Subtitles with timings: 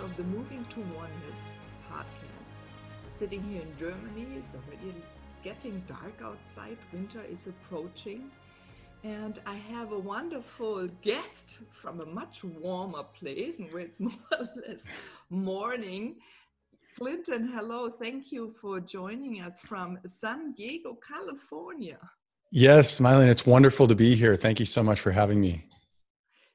[0.00, 1.56] Of the Moving to Oneness
[1.90, 3.18] podcast.
[3.18, 4.94] Sitting here in Germany, it's already
[5.44, 8.30] getting dark outside, winter is approaching,
[9.04, 14.12] and I have a wonderful guest from a much warmer place and where it's more
[14.32, 14.84] or less
[15.28, 16.16] morning.
[16.96, 21.98] Clinton, hello, thank you for joining us from San Diego, California.
[22.50, 24.34] Yes, Mylene, it's wonderful to be here.
[24.34, 25.66] Thank you so much for having me.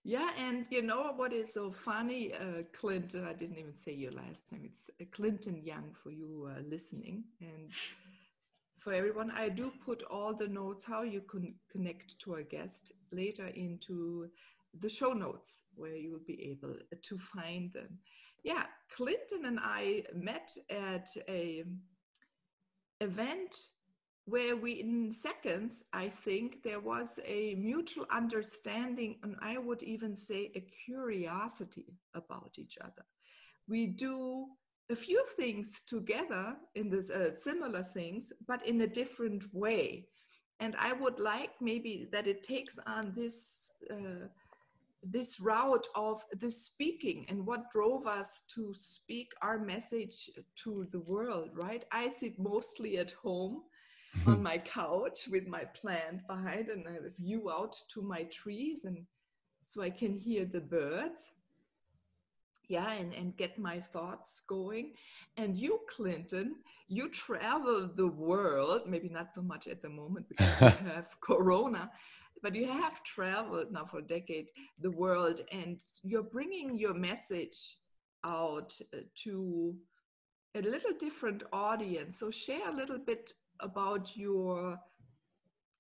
[0.08, 3.25] Yeah, and you know what is so funny, uh, Clinton?
[3.25, 4.61] I didn't even say your last name.
[4.64, 7.72] It's uh, Clinton Young for you uh, listening, and
[8.78, 9.31] for everyone.
[9.31, 14.30] I do put all the notes how you can connect to our guest later into
[14.80, 17.98] the show notes where you will be able to find them.
[18.44, 21.64] Yeah, Clinton and I met at a
[23.02, 23.56] event
[24.26, 30.16] where we in seconds i think there was a mutual understanding and i would even
[30.16, 33.06] say a curiosity about each other.
[33.67, 34.48] We do
[34.92, 40.08] a few things together in this uh, similar things but in a different way.
[40.60, 44.28] And i would like maybe that it takes on this uh,
[45.04, 50.32] this route of the speaking and what drove us to speak our message
[50.64, 51.86] to the world right?
[51.92, 53.61] I sit mostly at home
[54.26, 58.23] on my couch with my plant behind and I have a view out to my
[58.23, 59.05] trees and
[59.65, 61.31] so I can hear the birds.
[62.67, 64.93] Yeah, and, and get my thoughts going.
[65.37, 66.55] And you, Clinton,
[66.87, 71.92] you travel the world, maybe not so much at the moment because you have Corona,
[72.42, 74.48] but you have traveled now for a decade
[74.80, 77.77] the world and you're bringing your message
[78.23, 79.75] out uh, to
[80.55, 82.20] a little different audience.
[82.20, 84.80] So share a little bit about your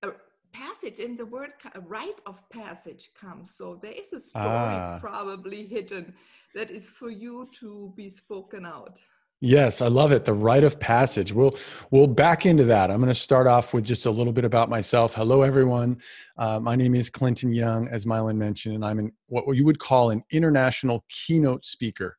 [0.03, 0.11] uh,
[0.53, 1.53] passage in the word
[1.87, 3.55] rite of passage comes.
[3.55, 4.97] So there is a story ah.
[5.01, 6.13] probably hidden
[6.53, 8.99] that is for you to be spoken out.
[9.41, 11.33] Yes i love it the rite of passage.
[11.33, 11.57] We'll
[11.91, 12.89] we'll back into that.
[12.89, 15.13] I'm going to start off with just a little bit about myself.
[15.13, 15.97] Hello everyone.
[16.37, 19.79] Uh, my name is clinton young as mylon mentioned and i'm in what you would
[19.79, 22.17] call an international keynote speaker.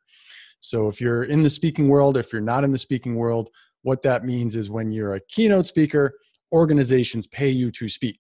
[0.61, 3.49] So if you're in the speaking world if you're not in the speaking world
[3.87, 6.13] what that means is when you're a keynote speaker,
[6.53, 8.19] organizations pay you to speak,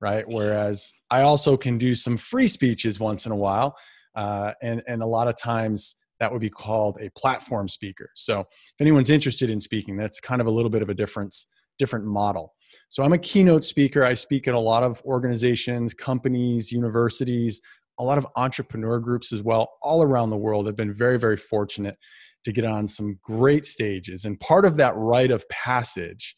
[0.00, 0.24] right?
[0.26, 3.76] Whereas I also can do some free speeches once in a while.
[4.16, 8.10] Uh, and, and a lot of times that would be called a platform speaker.
[8.16, 11.46] So if anyone's interested in speaking, that's kind of a little bit of a difference,
[11.78, 12.52] different model.
[12.88, 14.02] So I'm a keynote speaker.
[14.02, 17.60] I speak at a lot of organizations, companies, universities,
[18.00, 20.66] a lot of entrepreneur groups as well, all around the world.
[20.66, 21.96] I've been very, very fortunate
[22.44, 24.24] to get on some great stages.
[24.24, 26.36] And part of that rite of passage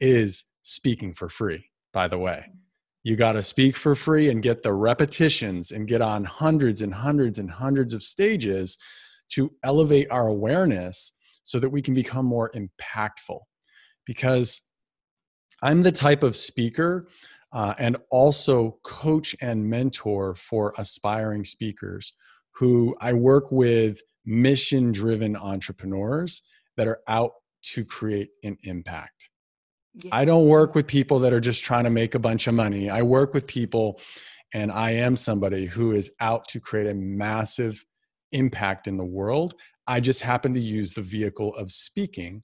[0.00, 2.46] is speaking for free, by the way.
[3.04, 6.94] You got to speak for free and get the repetitions and get on hundreds and
[6.94, 8.78] hundreds and hundreds of stages
[9.32, 11.12] to elevate our awareness
[11.42, 13.40] so that we can become more impactful.
[14.06, 14.62] Because
[15.62, 17.08] I'm the type of speaker
[17.52, 22.14] uh, and also coach and mentor for aspiring speakers
[22.52, 26.42] who I work with mission driven entrepreneurs
[26.76, 27.32] that are out
[27.62, 29.30] to create an impact.
[29.94, 30.10] Yes.
[30.12, 32.90] I don't work with people that are just trying to make a bunch of money.
[32.90, 34.00] I work with people,
[34.52, 37.84] and I am somebody who is out to create a massive
[38.32, 39.54] impact in the world.
[39.86, 42.42] I just happen to use the vehicle of speaking,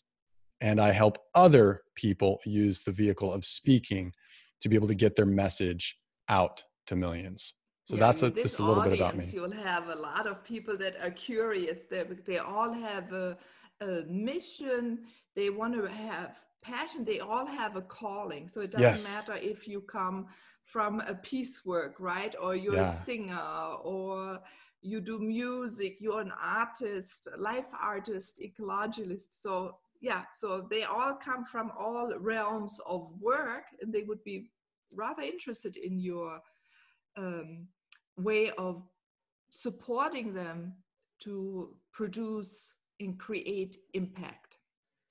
[0.61, 4.13] and I help other people use the vehicle of speaking
[4.61, 5.97] to be able to get their message
[6.29, 7.55] out to millions.
[7.91, 9.25] So yeah, that's a, just a little bit about me.
[9.33, 11.83] You'll have a lot of people that are curious.
[11.91, 13.37] They, they all have a,
[13.81, 15.01] a mission.
[15.35, 17.05] They want to have passion.
[17.05, 18.47] They all have a calling.
[18.47, 19.05] So it doesn't yes.
[19.05, 20.29] matter if you come
[20.63, 22.33] from a piecework, right?
[22.41, 22.93] Or you're yeah.
[22.93, 23.51] a singer
[23.83, 24.39] or
[24.83, 31.45] you do music you're an artist life artist ecologist so yeah so they all come
[31.45, 34.49] from all realms of work and they would be
[34.97, 36.41] rather interested in your
[37.19, 37.67] um,
[38.23, 38.83] way of
[39.51, 40.75] supporting them
[41.23, 44.59] to produce and create impact.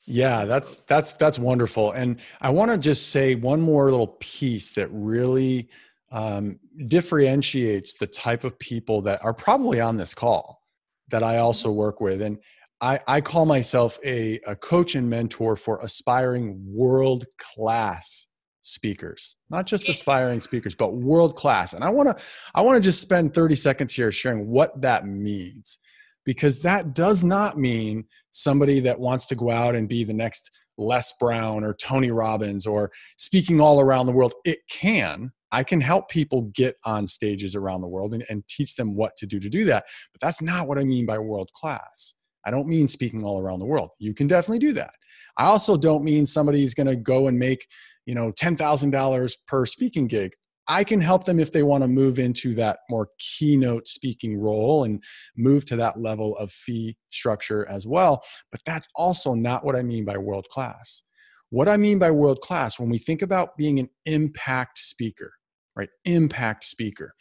[0.06, 1.92] Yeah that's that's that's wonderful.
[1.92, 5.70] And i want to just say one more little piece that really
[6.12, 10.64] um, differentiates the type of people that are probably on this call
[11.10, 12.22] that i also work with.
[12.22, 12.40] And
[12.82, 18.26] i, I call myself a, a coach and mentor for aspiring world class
[18.70, 19.98] speakers not just yes.
[19.98, 22.24] aspiring speakers but world class and i want to
[22.56, 25.80] i want to just spend 30 seconds here sharing what that means
[26.26, 30.52] because that does not mean somebody that wants to go out and be the next
[30.80, 34.34] Les Brown or Tony Robbins or speaking all around the world.
[34.46, 35.32] It can.
[35.52, 39.16] I can help people get on stages around the world and, and teach them what
[39.18, 39.86] to do to do that.
[40.14, 42.14] But that's not what I mean by world class.
[42.46, 43.90] I don't mean speaking all around the world.
[44.00, 44.94] You can definitely do that.
[45.38, 47.66] I also don't mean somebody's going to go and make,
[48.10, 50.32] you know, $10,000 per speaking gig.
[50.68, 54.84] I can help them if they want to move into that more keynote speaking role
[54.84, 55.04] and
[55.38, 58.24] move to that level of fee structure as well.
[58.52, 61.04] But that's also not what I mean by world class.
[61.52, 65.32] What I mean by world class, when we think about being an impact speaker,
[65.76, 65.90] right?
[66.06, 67.14] Impact speaker,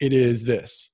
[0.00, 0.90] it is this.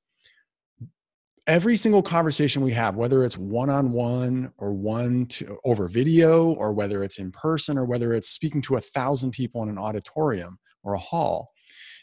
[1.48, 6.52] Every single conversation we have, whether it's one on one or one to, over video,
[6.52, 9.78] or whether it's in person, or whether it's speaking to a thousand people in an
[9.78, 11.50] auditorium or a hall,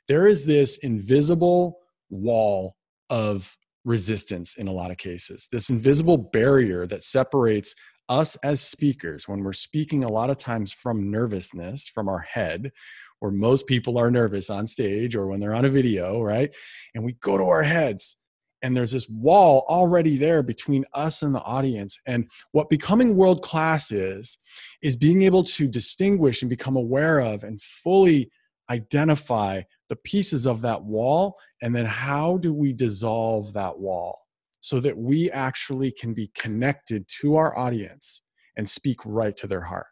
[0.07, 1.77] there is this invisible
[2.09, 2.75] wall
[3.11, 7.75] of resistance in a lot of cases, this invisible barrier that separates
[8.09, 12.71] us as speakers when we're speaking a lot of times from nervousness from our head
[13.19, 16.51] where most people are nervous on stage or when they're on a video right?
[16.95, 18.17] And we go to our heads
[18.65, 23.43] and there's this wall already there between us and the audience and what becoming world
[23.43, 24.39] class is
[24.81, 28.27] is being able to distinguish and become aware of and fully
[28.71, 34.19] identify the pieces of that wall and then how do we dissolve that wall
[34.61, 38.23] so that we actually can be connected to our audience
[38.57, 39.85] and speak right to their heart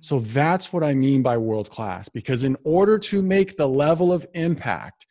[0.00, 0.26] so mm.
[0.32, 4.26] that's what i mean by world class because in order to make the level of
[4.32, 5.06] impact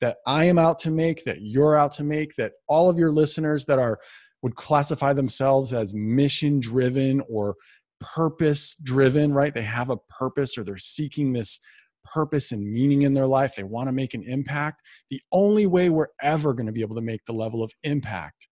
[0.00, 3.10] that i am out to make that you're out to make that all of your
[3.10, 3.98] listeners that are
[4.42, 7.56] would classify themselves as mission driven or
[8.00, 9.54] purpose driven right?
[9.54, 11.60] They have a purpose or they're seeking this
[12.04, 14.80] purpose and meaning in their life, they want to make an impact,
[15.10, 18.48] the only way we're ever going to be able to make the level of impact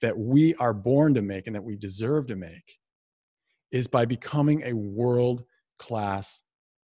[0.00, 2.78] that we are born to make and that we deserve to make
[3.72, 5.44] is by becoming a world
[5.78, 6.42] class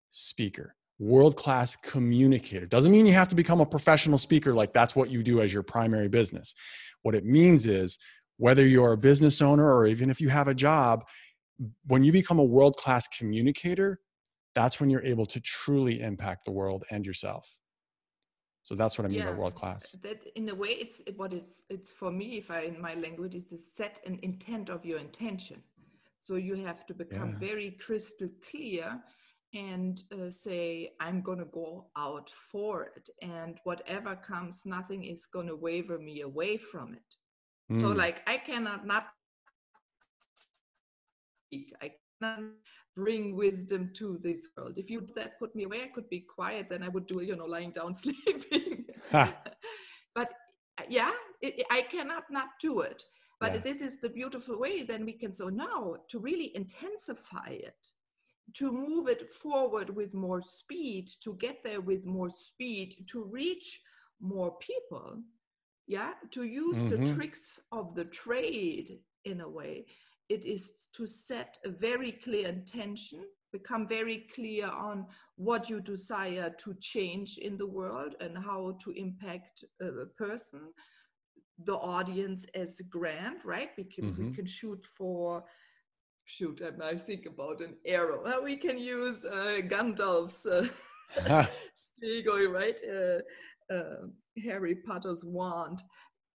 [0.09, 2.65] speaker, world class communicator.
[2.65, 5.51] Doesn't mean you have to become a professional speaker, like that's what you do as
[5.51, 6.53] your primary business.
[7.01, 7.97] What it means is
[8.37, 11.05] whether you're a business owner or even if you have a job,
[11.87, 13.99] when you become a world class communicator,
[14.55, 17.57] that's when you're able to truly impact the world and yourself
[18.63, 21.33] so that's what i mean yeah, by world class that in a way it's what
[21.33, 24.85] it, it's for me if i in my language it's a set an intent of
[24.85, 25.61] your intention
[26.23, 27.39] so you have to become yeah.
[27.39, 28.99] very crystal clear
[29.53, 35.25] and uh, say i'm going to go out for it and whatever comes nothing is
[35.25, 37.15] going to waver me away from it
[37.71, 37.81] mm.
[37.81, 39.07] so like i cannot not
[41.53, 41.73] speak.
[41.81, 42.51] I cannot
[42.95, 44.77] bring wisdom to this world.
[44.77, 47.35] If you that put me away, I could be quiet, then I would do, you
[47.35, 48.85] know, lying down sleeping.
[49.11, 50.29] but
[50.79, 51.11] uh, yeah,
[51.41, 53.03] it, I cannot not do it.
[53.39, 53.59] But yeah.
[53.59, 54.83] this is the beautiful way.
[54.83, 57.87] Then we can so now to really intensify it,
[58.55, 63.81] to move it forward with more speed, to get there with more speed, to reach
[64.21, 65.21] more people.
[65.87, 67.03] Yeah, to use mm-hmm.
[67.03, 69.85] the tricks of the trade in a way
[70.29, 73.19] it is to set a very clear intention,
[73.51, 75.05] become very clear on
[75.35, 80.61] what you desire to change in the world and how to impact a person,
[81.65, 83.69] the audience as a grant, right?
[83.77, 84.29] We can mm-hmm.
[84.29, 85.43] we can shoot for
[86.25, 88.23] shoot and I think about an arrow.
[88.23, 90.67] Uh, we can use uh, Gandalf's uh,
[92.47, 92.79] right?
[92.89, 94.07] Uh, uh,
[94.43, 95.83] Harry Potter's wand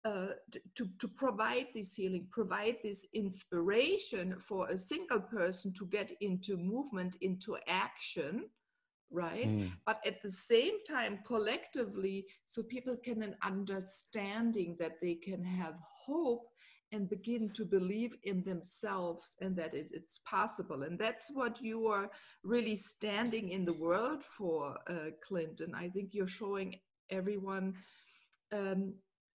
[0.05, 0.27] uh,
[0.75, 6.57] to, to provide this healing, provide this inspiration for a single person to get into
[6.57, 8.49] movement, into action,
[9.11, 9.47] right?
[9.47, 9.71] Mm.
[9.85, 15.75] But at the same time, collectively, so people can an understanding that they can have
[16.05, 16.49] hope
[16.93, 20.83] and begin to believe in themselves and that it, it's possible.
[20.83, 22.09] And that's what you are
[22.43, 25.73] really standing in the world for, uh, Clinton.
[25.75, 26.75] I think you're showing
[27.09, 27.73] everyone
[28.51, 28.93] um,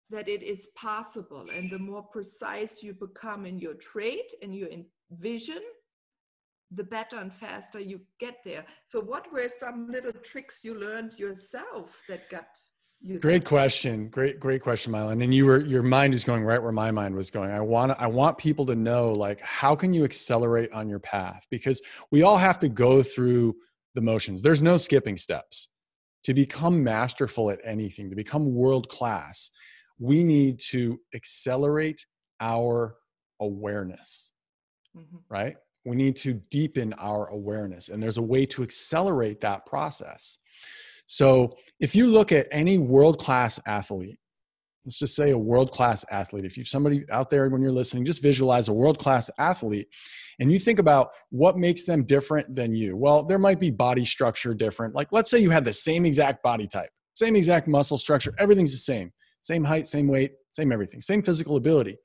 [0.09, 1.45] that it is possible.
[1.55, 4.69] And the more precise you become in your trade and your
[5.11, 5.61] vision,
[6.71, 8.65] the better and faster you get there.
[8.87, 12.47] So, what were some little tricks you learned yourself that got?
[13.03, 13.39] Great there?
[13.41, 14.09] question.
[14.09, 15.23] Great, great question, Mylan.
[15.23, 17.51] And you were your mind is going right where my mind was going.
[17.51, 21.45] I want I want people to know like how can you accelerate on your path?
[21.51, 23.55] Because we all have to go through
[23.93, 24.41] the motions.
[24.41, 25.69] There's no skipping steps.
[26.23, 29.51] To become masterful at anything, to become world class,
[29.99, 32.03] we need to accelerate
[32.41, 32.95] our
[33.39, 34.31] awareness.
[34.97, 35.21] Mhm.
[35.29, 35.57] right?
[35.85, 40.39] We need to deepen our awareness, and there's a way to accelerate that process.
[41.05, 44.17] So, if you look at any world class athlete,
[44.85, 48.05] let's just say a world class athlete, if you've somebody out there when you're listening,
[48.05, 49.87] just visualize a world class athlete
[50.39, 52.95] and you think about what makes them different than you.
[52.95, 54.93] Well, there might be body structure different.
[54.95, 58.71] Like, let's say you had the same exact body type, same exact muscle structure, everything's
[58.71, 61.97] the same, same height, same weight, same everything, same physical ability.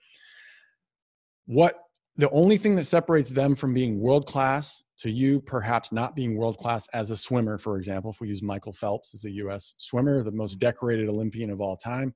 [1.46, 1.74] What
[2.16, 6.36] the only thing that separates them from being world class to you perhaps not being
[6.36, 9.74] world class as a swimmer for example if we use michael phelps as a us
[9.78, 12.14] swimmer the most decorated olympian of all time.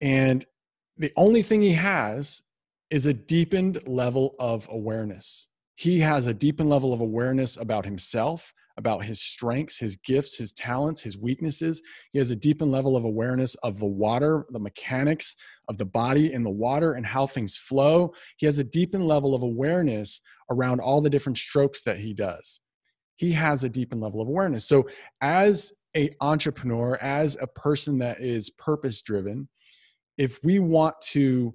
[0.00, 0.44] And
[0.96, 2.42] the only thing he has
[2.90, 5.48] is a deepened level of awareness.
[5.76, 10.52] He has a deepened level of awareness about himself about his strengths, his gifts, his
[10.52, 11.82] talents, his weaknesses.
[12.12, 15.34] He has a deepened level of awareness of the water, the mechanics
[15.68, 18.14] of the body in the water, and how things flow.
[18.36, 20.20] He has a deepened level of awareness
[20.50, 22.60] around all the different strokes that he does.
[23.16, 24.66] He has a deepened level of awareness.
[24.66, 24.88] So,
[25.20, 29.48] as a entrepreneur, as a person that is purpose driven,
[30.18, 31.52] if we want to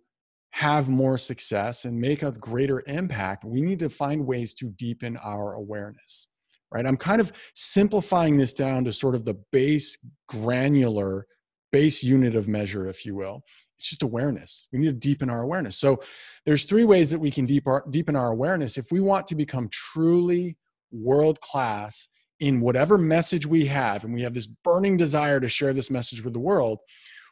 [0.52, 5.18] have more success and make a greater impact, we need to find ways to deepen
[5.18, 6.28] our awareness
[6.74, 6.86] right?
[6.86, 11.28] I'm kind of simplifying this down to sort of the base granular
[11.72, 13.44] base unit of measure, if you will.
[13.78, 14.68] It's just awareness.
[14.72, 15.76] We need to deepen our awareness.
[15.78, 16.02] So
[16.46, 18.78] there's three ways that we can deep our, deepen our awareness.
[18.78, 20.56] If we want to become truly
[20.92, 22.08] world class
[22.40, 26.24] in whatever message we have, and we have this burning desire to share this message
[26.24, 26.80] with the world,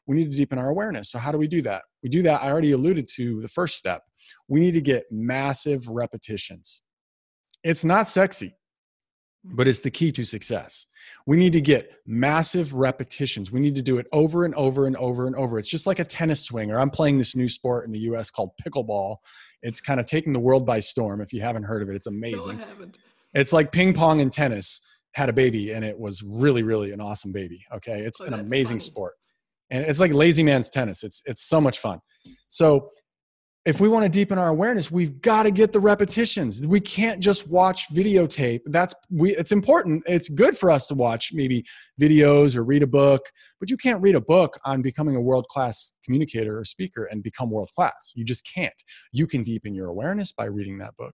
[0.07, 1.11] we need to deepen our awareness.
[1.11, 1.83] So how do we do that?
[2.01, 2.41] We do that.
[2.41, 4.01] I already alluded to the first step.
[4.47, 6.81] We need to get massive repetitions.
[7.63, 8.55] It's not sexy
[9.43, 10.85] but it's the key to success.
[11.25, 13.51] We need to get massive repetitions.
[13.51, 15.57] We need to do it over and over and over and over.
[15.57, 18.29] It's just like a tennis swing, or I'm playing this new sport in the US
[18.29, 19.17] called pickleball.
[19.63, 21.21] It's kind of taking the world by storm.
[21.21, 22.57] If you haven't heard of it, it's amazing.
[22.57, 22.97] No, I haven't.
[23.33, 24.81] It's like ping pong and tennis
[25.13, 27.63] had a baby, and it was really, really an awesome baby.
[27.75, 28.01] Okay.
[28.01, 28.89] It's Oh, an amazing funny.
[28.91, 29.13] sport.
[29.71, 31.03] And it's like lazy man's tennis.
[31.03, 31.99] It's it's so much fun.
[32.49, 32.89] So
[33.65, 36.65] if we want to deepen our awareness we've got to get the repetitions.
[36.65, 38.61] We can't just watch videotape.
[38.65, 40.03] That's we it's important.
[40.07, 41.63] It's good for us to watch maybe
[41.99, 43.21] videos or read a book
[43.59, 47.21] but you can't read a book on becoming a world class communicator or speaker and
[47.21, 48.73] become world class you just can't.
[49.11, 51.13] You can deepen your awareness by reading that book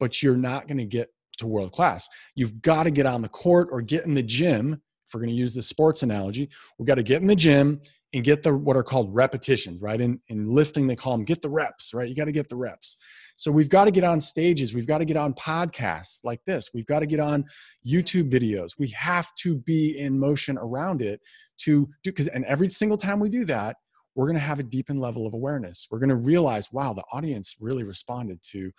[0.00, 3.28] but you're not going to get to world class you've got to get on the
[3.28, 6.48] court or get in the gym if we're going to use the sports analogy
[6.78, 7.80] we've got to get in the gym
[8.14, 10.00] and get the what are called repetitions, right?
[10.00, 12.08] In in lifting, they call them get the reps, right?
[12.08, 12.96] You got to get the reps.
[13.36, 16.70] So we've got to get on stages, we've got to get on podcasts like this,
[16.72, 17.44] we've got to get on
[17.86, 18.78] YouTube videos.
[18.78, 21.20] We have to be in motion around it
[21.62, 23.76] to do because and every single time we do that,
[24.14, 25.88] we're going to have a deepened level of awareness.
[25.90, 28.70] We're going to realize, wow, the audience really responded to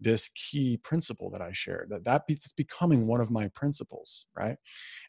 [0.00, 1.88] this key principle that I shared.
[1.90, 4.56] That that it's becoming one of my principles, right?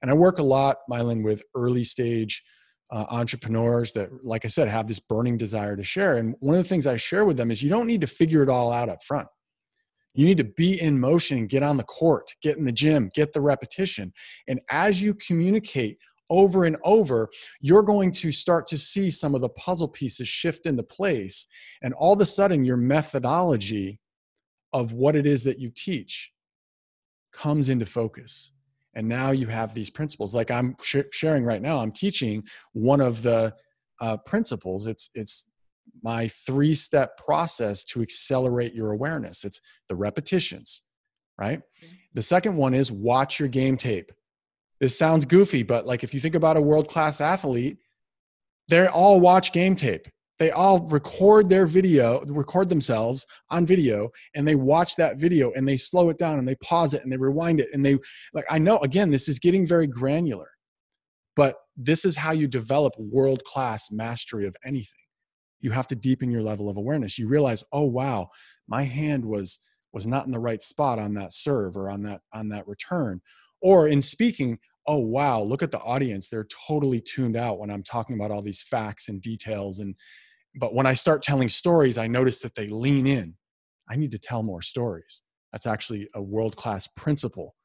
[0.02, 2.42] And I work a lot, Mylan, with early stage
[2.92, 6.18] uh, entrepreneurs that, like I said, have this burning desire to share.
[6.18, 8.44] And one of the things I share with them is you don't need to figure
[8.44, 9.28] it all out up front.
[10.16, 13.32] You need to be in motion, get on the court, get in the gym, get
[13.32, 14.12] the repetition.
[14.48, 15.98] And as you communicate
[16.32, 17.30] over and over,
[17.62, 21.48] you're going to start to see some of the puzzle pieces shift into place.
[21.84, 24.00] And all of a sudden, your methodology
[24.74, 26.32] of what it is that you teach
[27.32, 28.52] comes into focus
[28.96, 30.36] and now you have these principles.
[30.36, 32.44] Like i'm sh- sharing right now i'm teaching
[32.74, 33.54] one of the
[34.02, 34.88] uh, principles.
[34.88, 35.48] It's it's
[36.02, 39.44] my three step process to accelerate your awareness.
[39.44, 40.84] It's the repetitions
[41.40, 41.62] right?
[42.14, 44.12] The second one is watch your game tape.
[44.80, 47.78] This sounds goofy but like if you think about a world class athlete
[48.70, 50.08] they all watch game tape
[50.40, 55.68] they all record their video record themselves on video and they watch that video and
[55.68, 57.98] they slow it down and they pause it and they rewind it and they
[58.34, 60.50] like i know again this is getting very granular
[61.40, 65.06] but this is how you develop world class mastery of anything.
[65.62, 67.18] You have to deepen your level of awareness.
[67.18, 68.30] You realize oh wow
[68.68, 69.60] my hand was
[69.94, 73.22] was not in the right spot on that serve or on that on that return.
[73.62, 76.28] Or in speaking oh wow look at the audience.
[76.28, 79.96] They're totally tuned out when i'm talking about all these facts and details and
[80.56, 83.36] but when i start telling stories i notice that they lean in.
[83.90, 85.24] I need to tell more stories.
[85.52, 87.56] That's actually a world class principle.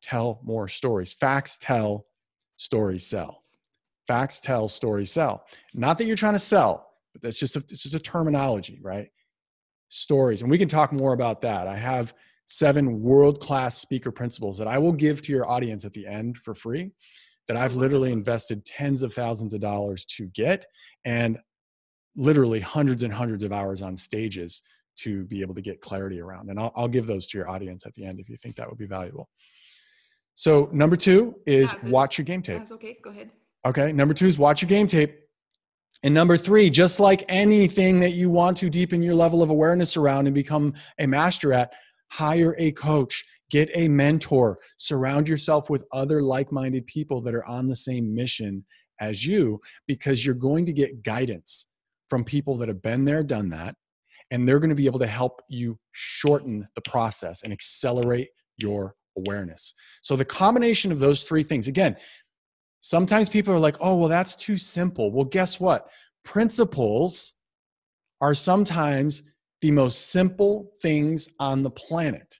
[0.00, 1.12] Tell more stories.
[1.12, 2.06] Facts tell
[2.56, 3.42] stories sell.
[4.06, 5.44] Facts tell stories sell.
[5.74, 9.08] Not that you're trying to sell but that's just a, it's just a terminology right?
[9.88, 11.66] Stories and we can talk more about that.
[11.66, 12.14] I have
[12.46, 16.38] seven world class speaker principles that I will give to your audience at the end
[16.38, 16.92] for free
[17.48, 20.66] that I've literally invested tens of thousands of dollars to get
[21.04, 21.38] and
[22.16, 24.62] literally hundreds and hundreds of hours on stages
[24.96, 26.48] to be able to get clarity around.
[26.50, 28.68] And I'll, I'll give those to your audience at the end if you think that
[28.68, 29.28] would be valuable.
[30.34, 32.58] So, number two is yeah, watch your game tape.
[32.58, 33.30] That's okay, go ahead.
[33.64, 35.18] Okay, number two is watch your game tape.
[36.02, 39.96] And number three, just like anything that you want to deepen your level of awareness
[39.96, 41.72] around and become a master at,
[42.10, 47.46] hire a coach, get a mentor, surround yourself with other like minded people that are
[47.46, 48.64] on the same mission
[49.00, 51.66] as you, because you're going to get guidance
[52.08, 53.74] from people that have been there, done that,
[54.30, 58.94] and they're going to be able to help you shorten the process and accelerate your
[59.16, 59.74] awareness.
[60.02, 61.96] So, the combination of those three things again,
[62.80, 65.12] sometimes people are like, oh, well, that's too simple.
[65.12, 65.90] Well, guess what?
[66.24, 67.34] Principles
[68.20, 69.22] are sometimes
[69.62, 72.38] the most simple things on the planet.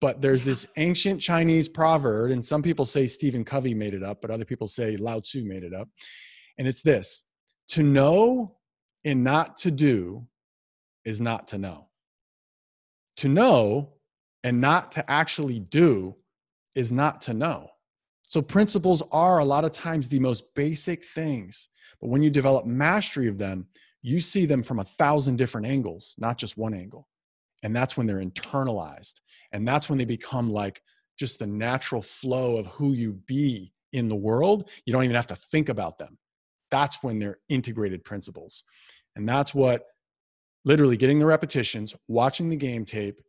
[0.00, 4.20] But there's this ancient Chinese proverb, and some people say Stephen Covey made it up,
[4.20, 5.88] but other people say Lao Tzu made it up.
[6.58, 7.24] And it's this
[7.68, 8.57] to know
[9.04, 10.26] and not to do
[11.04, 11.88] is not to know.
[13.18, 13.94] To know
[14.44, 16.14] and not to actually do
[16.74, 17.70] is not to know.
[18.22, 21.68] So, principles are a lot of times the most basic things.
[22.00, 23.66] But when you develop mastery of them,
[24.02, 27.08] you see them from a thousand different angles, not just one angle.
[27.62, 29.14] And that's when they're internalized.
[29.52, 30.82] And that's when they become like
[31.18, 34.68] just the natural flow of who you be in the world.
[34.84, 36.18] You don't even have to think about them.
[36.70, 38.64] That's when they're integrated principles.
[39.16, 39.86] And that's what
[40.64, 43.20] literally getting the repetitions, watching the game tape,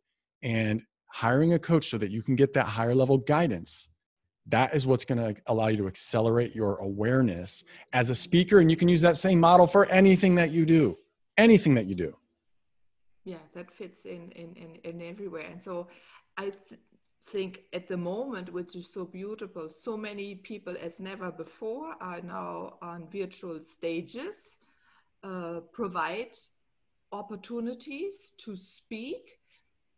[0.42, 3.88] and hiring a coach so that you can get that higher level guidance
[4.46, 7.62] that is what's going to allow you to accelerate your awareness
[7.92, 8.60] as a speaker.
[8.60, 10.96] And you can use that same model for anything that you do
[11.40, 12.14] anything that you do.
[13.24, 15.46] Yeah that fits in in in, in everywhere.
[15.50, 15.88] And so
[16.36, 16.80] i th-
[17.32, 22.20] think at the moment which is so beautiful so many people as never before are
[22.22, 24.56] now on virtual stages
[25.22, 26.36] uh, provide
[27.12, 29.38] opportunities to speak.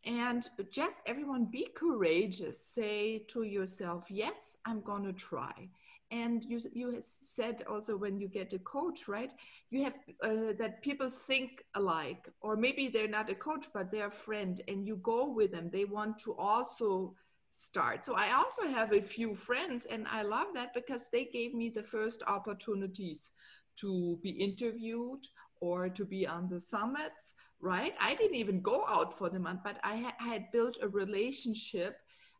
[0.05, 2.61] And just everyone be courageous.
[2.61, 5.68] Say to yourself yes i'm going to try.
[6.11, 9.33] And you you said also when you get a coach right
[9.71, 12.29] you have uh, that people think alike.
[12.40, 15.71] Or maybe they're not a coach but they're a friend and you go with them.
[15.71, 17.14] They want to also
[17.53, 21.55] start so i also have a few friends and i love that because they gave
[21.55, 23.31] me the first opportunities
[23.77, 25.21] to be interviewed
[25.62, 27.95] or to be on the summits, right?
[28.01, 31.99] I didn't even go out for the month, but I ha- had built a relationship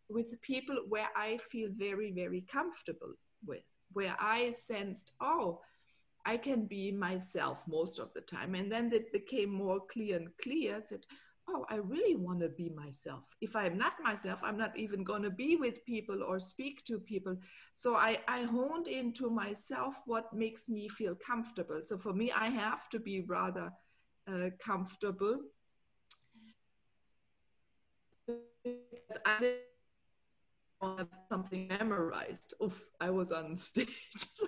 [0.09, 3.15] with people where I feel very, very comfortable
[3.47, 5.61] with, where I sensed, oh,
[6.27, 8.57] I can be myself most of the time.
[8.57, 11.07] And then it became more clear and clear that,
[11.49, 13.25] oh, I really want to be myself.
[13.41, 16.99] If I'm not myself, I'm not even going to be with people or speak to
[16.99, 17.37] people.
[17.77, 21.81] So I, I honed into myself what makes me feel comfortable.
[21.83, 23.73] So for me, I have to be rather
[24.29, 25.41] uh, comfortable.
[28.27, 29.57] Because I
[30.83, 32.55] have something memorized.
[32.63, 33.89] Oof, I was on stage.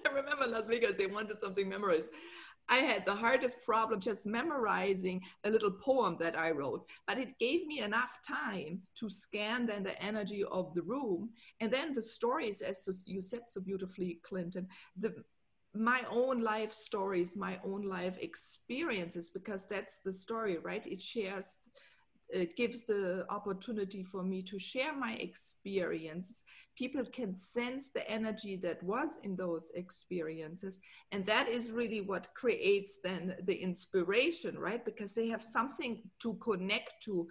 [0.06, 2.08] I remember Las Vegas, they wanted something memorized.
[2.68, 7.38] I had the hardest problem just memorizing a little poem that I wrote, but it
[7.38, 11.30] gave me enough time to scan then the energy of the room.
[11.60, 15.14] And then the stories, as you said so beautifully, Clinton, the
[15.76, 20.86] my own life stories, my own life experiences, because that's the story, right?
[20.86, 21.58] It shares
[22.30, 26.42] it gives the opportunity for me to share my experience
[26.76, 30.80] people can sense the energy that was in those experiences
[31.12, 34.84] and that is really what creates then the inspiration right?
[34.84, 37.28] Because they have something to connect to.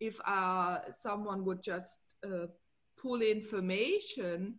[0.00, 2.46] If uh, someone would just uh,
[3.00, 4.54] pull information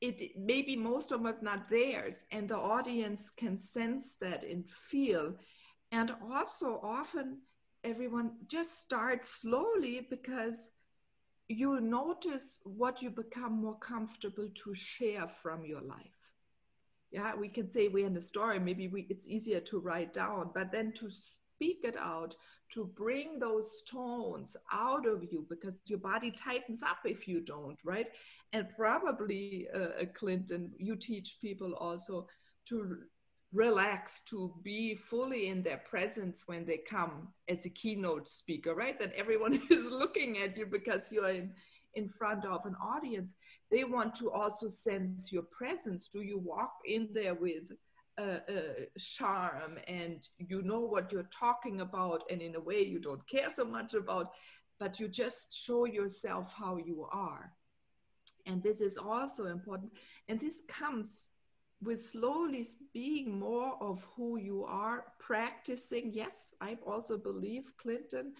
[0.00, 5.34] it maybe most of it not theirs and the audience can sense that and feel.
[5.92, 7.38] And also often
[7.84, 10.70] everyone just start slowly because
[11.48, 16.30] you'll notice what you become more comfortable to share from your life
[17.10, 20.50] yeah we can say we're in a story maybe we, it's easier to write down
[20.54, 21.10] but then to
[21.62, 22.34] speak it out,
[22.74, 27.78] to bring those tones out of you because your body tightens up if you don't,
[27.84, 28.08] right?
[28.52, 32.26] And probably, uh, Clinton, you teach people also
[32.68, 32.98] to
[33.52, 38.98] relax, to be fully in their presence when they come as a keynote speaker, right?
[38.98, 41.52] That everyone is looking at you because you're in,
[41.94, 43.34] in front of an audience.
[43.70, 46.08] They want to also sense your presence.
[46.08, 47.64] Do you walk in there with
[48.18, 52.98] uh, uh, charm and you know what you're talking about and in a way you
[52.98, 54.32] don't care so much about
[54.78, 57.50] but you just show yourself how you are
[58.44, 59.90] and this is also important
[60.28, 61.31] and this comes
[61.82, 66.12] with slowly being more of who you are practicing.
[66.12, 68.32] Yes i also believe clinton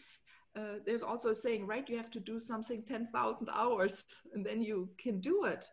[0.55, 1.89] uh, there's also saying right?
[1.89, 5.67] You have to do something 10,000 hours and then you can do it.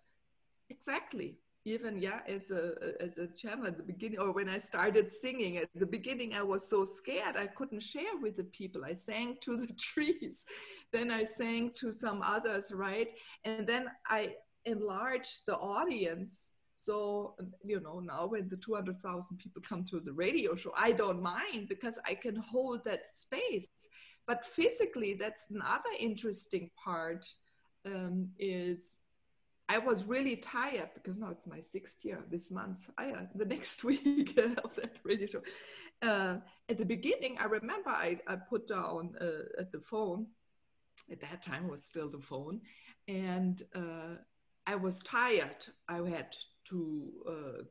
[0.70, 1.38] Exactly.
[1.66, 5.58] Even yeah as a as a channel at the beginning or when i started singing
[5.58, 8.86] at the beginning i was so scared i couldn't share with the people.
[8.86, 10.46] I sang to the trees.
[10.94, 13.10] Then i sang to some others right?
[13.44, 19.84] And then i enlarged the audience so you know now when the 200000 people come
[19.84, 23.68] to the radio show i don't mind because i can hold that space
[24.26, 27.26] but physically that's another interesting part
[27.86, 29.00] um, is
[29.72, 32.90] I was really tired because now it's my sixth year this month.
[32.98, 35.42] I uh, the next week of that radio show.
[36.02, 36.38] Uh,
[36.70, 40.26] at the beginning, I remember I, I put down uh, at the phone.
[41.12, 42.62] At that time, was still the phone,
[43.08, 44.16] and uh,
[44.66, 45.66] I was tired.
[45.88, 46.36] I had
[46.70, 47.64] to uh,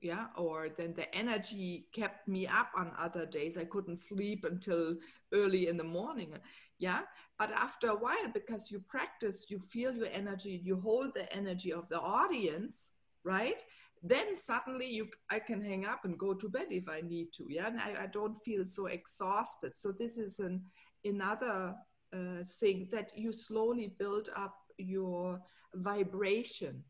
[0.00, 3.56] yeah or then the energy kept me up on other days.
[3.56, 4.96] I couldn't sleep until
[5.32, 6.34] early in the morning
[6.80, 7.02] yeah?
[7.38, 11.72] But after a while because you practice you feel your energy you hold the energy
[11.72, 12.90] of the audience
[13.22, 13.62] right?
[14.02, 17.44] Then suddenly you i can hang up and go to bed if i need to
[17.48, 17.66] yeah?
[17.68, 19.76] And i, I don't feel so exhausted.
[19.76, 20.62] So this is an
[21.04, 21.74] another
[22.12, 25.40] uh, thing that you slowly build up your
[25.74, 26.82] vibration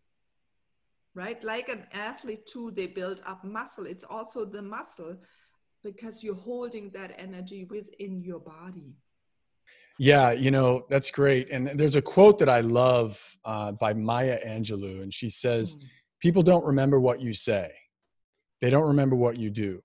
[1.14, 1.42] right?
[1.42, 3.86] Like an athlete too, they build up muscle.
[3.86, 5.16] It's also the muscle
[5.82, 8.94] because you're holding that energy within your body.
[9.98, 11.50] Yeah, you know, that's great.
[11.50, 15.82] And there's a quote that I love uh, by Maya Angelou, and she says, mm.
[16.20, 17.72] People don't remember what you say,
[18.60, 19.80] they don't remember what you do,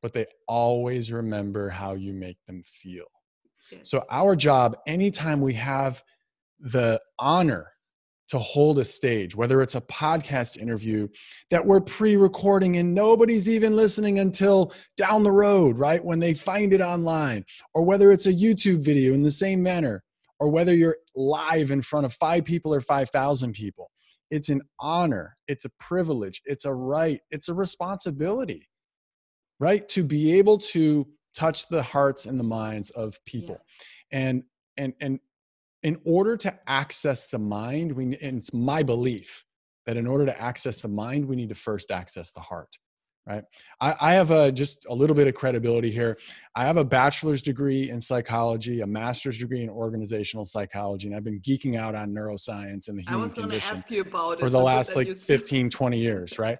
[0.00, 3.04] but they always remember how you make them feel.
[3.70, 3.82] Yes.
[3.84, 6.02] So, our job, anytime we have
[6.60, 7.72] the honor
[8.28, 11.08] to hold a stage, whether it's a podcast interview
[11.50, 16.04] that we're pre recording and nobody's even listening until down the road, right?
[16.04, 20.02] When they find it online, or whether it's a YouTube video in the same manner,
[20.38, 23.90] or whether you're live in front of five people or 5,000 people.
[24.30, 28.68] It's an honor, it's a privilege, it's a right, it's a responsibility,
[29.60, 29.88] right?
[29.90, 33.60] To be able to touch the hearts and the minds of people.
[34.10, 34.18] Yeah.
[34.18, 34.42] And
[34.76, 35.20] and and
[35.82, 39.44] in order to access the mind, we, and it's my belief
[39.86, 42.76] that in order to access the mind, we need to first access the heart
[43.26, 43.42] right?
[43.80, 46.16] I, I, have a just a little bit of credibility here.
[46.54, 51.24] I have a bachelor's degree in psychology a master's degree in organizational psychology and i've
[51.24, 53.76] been geeking out on neuroscience and the human condition
[54.38, 56.58] for the last like 15 20 years right?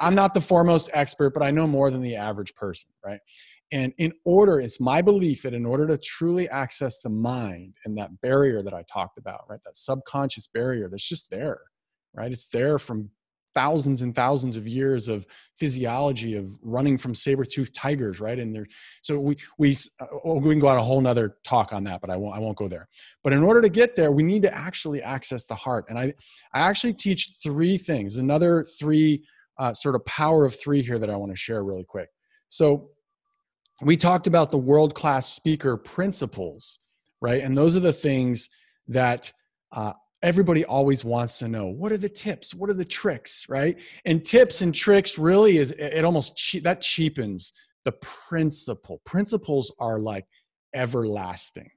[0.00, 3.20] I'm not the foremost expert but i know more than the average person right
[3.72, 7.96] and in order, it's my belief that in order to truly access the mind and
[7.96, 11.58] that barrier that I talked about, right, that subconscious barrier that's just there,
[12.14, 12.30] right?
[12.30, 13.10] It's there from
[13.54, 15.26] thousands and thousands of years of
[15.58, 18.38] physiology of running from saber-toothed tigers right?
[18.38, 18.66] And there
[19.02, 22.08] so we we uh, we can go on a whole nother talk on that but
[22.08, 22.88] i won't i won't go there.
[23.22, 25.84] But in order to get there we need to actually access the heart.
[25.88, 26.14] And i
[26.54, 29.22] i actually teach three things another three
[29.58, 32.08] uh, sort of power of three here that i want to share really quick.
[32.48, 32.91] So
[33.82, 36.78] we talked about the world class speaker principles,
[37.20, 37.42] right?
[37.42, 38.48] And those are the things
[38.88, 39.32] that
[39.72, 39.92] uh,
[40.22, 41.66] everybody always wants to know.
[41.66, 42.54] What are the tips?
[42.54, 43.76] What are the tricks, right?
[44.04, 47.52] And tips and tricks really is it almost che- that cheapens
[47.84, 49.00] the principle.
[49.04, 50.26] Principles are like
[50.74, 51.70] everlasting.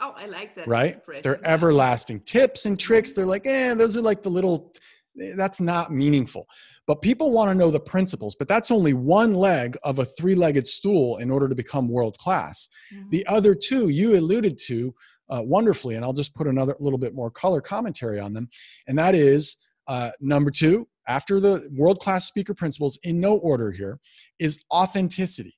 [0.00, 0.68] Oh, I like that.
[0.68, 0.96] Right?
[1.22, 2.20] They're everlasting.
[2.20, 4.72] Tips and tricks, they're like, eh, those are like the little,
[5.20, 6.46] eh, that's not meaningful.
[6.86, 10.34] But people want to know the principles, but that's only one leg of a three
[10.34, 12.68] legged stool in order to become world class.
[12.94, 13.08] Mm-hmm.
[13.10, 14.94] The other two you alluded to
[15.30, 18.48] uh, wonderfully, and I'll just put another little bit more color commentary on them.
[18.86, 23.70] And that is uh, number two, after the world class speaker principles, in no order
[23.70, 23.98] here,
[24.38, 25.56] is authenticity.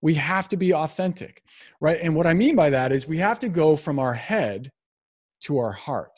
[0.00, 1.42] We have to be authentic,
[1.80, 2.00] right?
[2.00, 4.70] And what I mean by that is we have to go from our head
[5.42, 6.12] to our heart.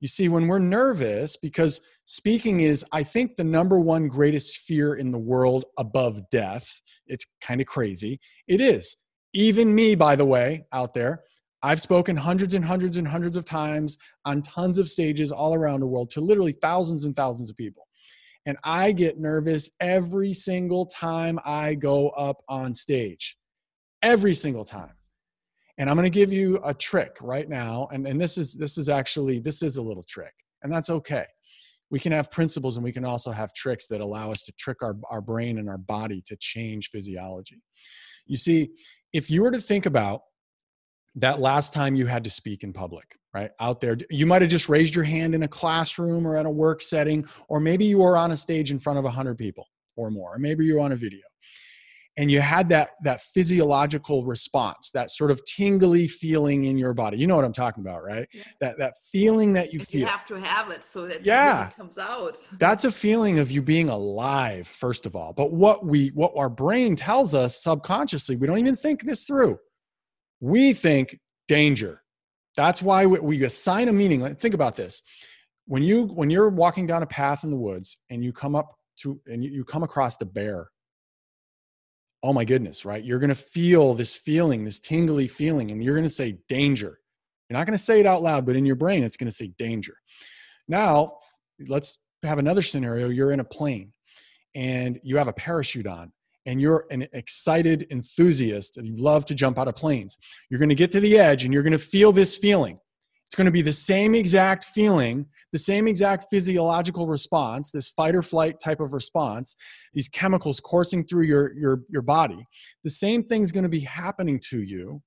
[0.00, 4.94] You see, when we're nervous, because speaking is, I think, the number one greatest fear
[4.94, 6.68] in the world above death.
[7.06, 8.20] It's kind of crazy.
[8.46, 8.96] It is.
[9.32, 11.22] Even me, by the way, out there,
[11.62, 15.80] I've spoken hundreds and hundreds and hundreds of times on tons of stages all around
[15.80, 17.86] the world to literally thousands and thousands of people.
[18.44, 23.36] And I get nervous every single time I go up on stage.
[24.02, 24.95] Every single time.
[25.78, 28.78] And I'm going to give you a trick right now and and this is this
[28.78, 30.32] is actually this is a little trick.
[30.62, 31.26] And that's okay.
[31.90, 34.82] We can have principles and we can also have tricks that allow us to trick
[34.82, 37.62] our, our brain and our body to change physiology.
[38.26, 38.70] You see,
[39.12, 40.22] if you were to think about
[41.14, 43.50] that last time you had to speak in public, right?
[43.60, 46.50] Out there, you might have just raised your hand in a classroom or at a
[46.50, 50.10] work setting, or maybe you were on a stage in front of 100 people or
[50.10, 51.22] more, or maybe you're on a video
[52.16, 57.18] and you had that that physiological response that sort of tingly feeling in your body.
[57.18, 58.28] You know what i'm talking about right?
[58.32, 58.42] Yeah.
[58.60, 61.68] that that feeling that you feel you have to have it so that yeah.
[61.68, 62.38] it comes out.
[62.58, 65.32] That's a feeling of you being alive first of all.
[65.32, 69.58] But what we what our brain tells us subconsciously we don't even think this through.
[70.40, 72.02] We think danger.
[72.56, 74.34] That's why we, we assign a meaning.
[74.36, 75.02] Think about this.
[75.66, 78.72] When you when you're walking down a path in the woods and you come up
[79.00, 80.70] to and you, you come across the bear
[82.22, 83.04] oh my goodness, right?
[83.04, 86.98] You're going to feel this feeling, this tingly feeling, and you're going to say danger.
[87.48, 89.36] You're not going to say it out loud, but in your brain, it's going to
[89.36, 89.94] say danger.
[90.68, 91.18] Now,
[91.68, 93.08] let's have another scenario.
[93.08, 93.92] You're in a plane
[94.54, 96.12] and you have a parachute on
[96.46, 100.16] and you're an excited enthusiast and you love to jump out of planes.
[100.50, 102.78] You're going to get to the edge and you're going to feel this feeling.
[103.26, 108.14] It's going to be the same exact feeling, the same exact physiological response, this fight
[108.14, 109.56] or flight type of response,
[109.92, 112.46] these chemicals coursing through your, your, your body.
[112.84, 115.02] The same thing's going to be happening to you,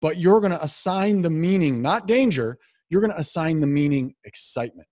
[0.00, 2.56] but you're going to assign the meaning, not danger,
[2.88, 4.88] you're going to assign the meaning excitement.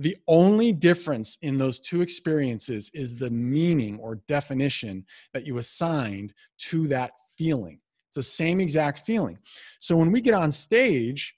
[0.00, 6.34] The only difference in those two experiences is the meaning or definition that you assigned
[6.68, 7.80] to that feeling.
[8.08, 9.38] It's the same exact feeling.
[9.80, 11.34] So when we get on stage,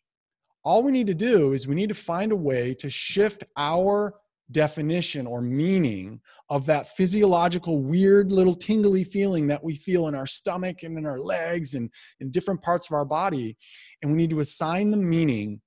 [0.64, 4.14] all we need to do is we need to find a way to shift our
[4.52, 10.26] definition or meaning of that physiological weird little tingly feeling that we feel in our
[10.26, 13.56] stomach and in our legs and in different parts of our body
[14.02, 15.60] and we need to assign the meaning.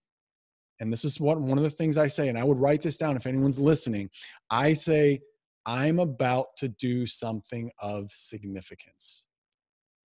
[0.80, 2.98] And this is what one of the things I say and I would write this
[2.98, 4.10] down if anyone's listening.
[4.50, 5.22] I say
[5.66, 9.26] I'm about to do something of significance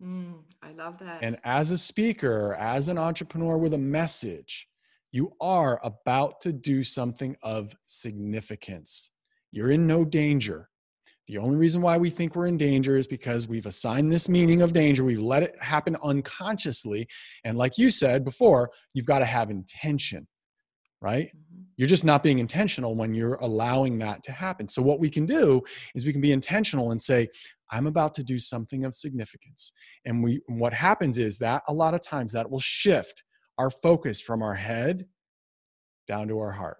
[0.02, 1.22] Mm, I love that.
[1.22, 4.68] And as a speaker, as an entrepreneur with a message,
[5.10, 9.10] you are about to do something of significance.
[9.50, 10.68] You're in no danger.
[11.26, 14.62] The only reason why we think we're in danger is because we've assigned this meaning
[14.62, 15.04] of danger.
[15.04, 17.06] We've let it happen unconsciously.
[17.44, 20.26] And like you said before, you've got to have intention,
[21.02, 21.26] right?
[21.26, 21.62] Mm-hmm.
[21.76, 24.66] You're just not being intentional when you're allowing that to happen.
[24.66, 25.62] So, what we can do
[25.94, 27.28] is we can be intentional and say,
[27.70, 29.72] I'm about to do something of significance.
[30.04, 33.24] And we what happens is that a lot of times that will shift
[33.58, 35.06] our focus from our head
[36.06, 36.78] down to our heart.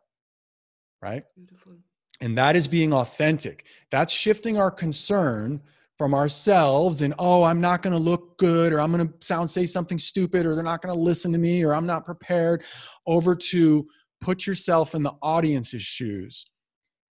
[1.02, 1.24] Right?
[1.36, 1.74] Beautiful.
[2.20, 3.64] And that is being authentic.
[3.90, 5.60] That's shifting our concern
[5.98, 9.50] from ourselves and oh i'm not going to look good or i'm going to sound
[9.50, 12.62] say something stupid or they're not going to listen to me or i'm not prepared
[13.08, 13.84] over to
[14.20, 16.46] put yourself in the audience's shoes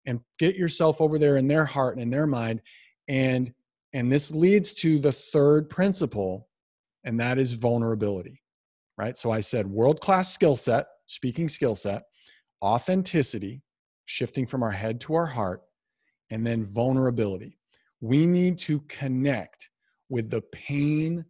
[0.06, 2.62] and get yourself over there in their heart and in their mind
[3.10, 3.54] and
[3.98, 6.48] and this leads to the third principle,
[7.04, 8.44] and that is vulnerability,
[8.96, 9.18] right?
[9.18, 12.04] So I said world class skill set, speaking skill set,
[12.62, 13.64] authenticity,
[14.06, 15.64] shifting from our head to our heart,
[16.30, 17.58] and then vulnerability.
[18.00, 19.68] We need to connect
[20.10, 21.26] with the pain,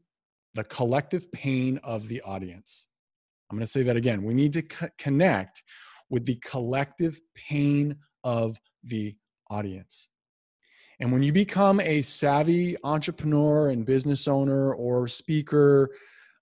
[0.53, 2.87] the collective pain of the audience.
[3.49, 4.23] I'm going to say that again.
[4.23, 5.63] We need to co- connect
[6.09, 9.15] with the collective pain of the
[9.49, 10.09] audience.
[10.99, 15.89] And when you become a savvy entrepreneur and business owner or speaker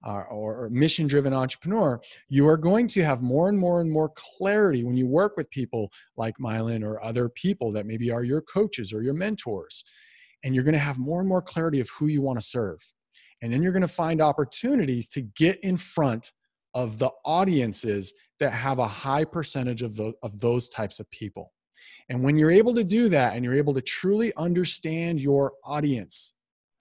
[0.05, 4.11] uh, or mission driven entrepreneur, you are going to have more and more and more
[4.15, 8.41] clarity when you work with people like Mylan or other people that maybe are your
[8.41, 9.83] coaches or your mentors.
[10.43, 12.79] And you're going to have more and more clarity of who you want to serve.
[13.41, 16.31] And then you're going to find opportunities to get in front
[16.73, 21.51] of the audiences that have a high percentage of, the, of those types of people.
[22.09, 26.33] And when you're able to do that and you're able to truly understand your audience,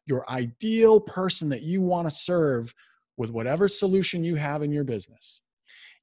[0.07, 2.75] your ideal person that you want to serve
[3.17, 5.41] with whatever solution you have in your business,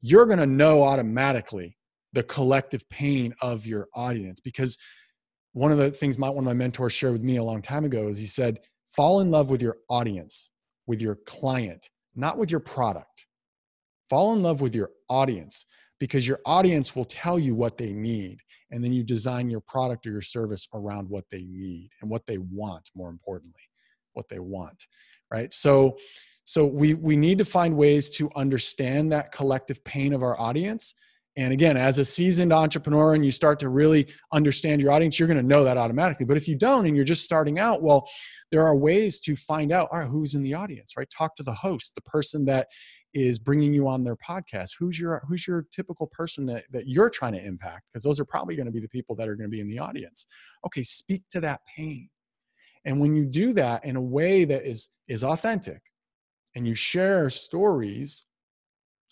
[0.02, 1.78] you're going to know automatically
[2.14, 4.40] the collective pain of your audience.
[4.40, 4.78] Because
[5.54, 7.86] one of the things my, one of my mentors shared with me a long time
[7.86, 8.60] ago is he said,
[8.92, 10.50] fall in love with your audience,
[10.88, 13.26] with your client, not with your product.
[14.10, 15.66] Fall in love with your audience
[16.00, 18.40] because your audience will tell you what they need
[18.72, 22.26] and then you design your product or your service around what they need and what
[22.26, 23.62] they want more importantly
[24.14, 24.86] what they want
[25.32, 25.52] right?
[25.52, 25.98] So
[26.44, 30.94] so we we need to find ways to understand that collective pain of our audience.
[31.38, 35.30] And again as a seasoned entrepreneur and you start to really understand your audience you're
[35.30, 36.26] going to know that automatically.
[36.26, 38.08] But if you don't and you're just starting out well
[38.52, 41.10] there are ways to find out all right who's in the audience right?
[41.10, 42.68] Talk to the host the person that
[43.14, 47.10] is bringing you on their podcast who's your who's your typical person that, that you're
[47.10, 47.84] trying to impact?
[47.92, 49.68] Because those are probably going to be the people that are going to be in
[49.68, 50.28] the audience.
[50.66, 52.10] Okay speak to that pain.
[52.86, 55.82] And when you do that in a way that is is authentic
[56.56, 58.26] and you share stories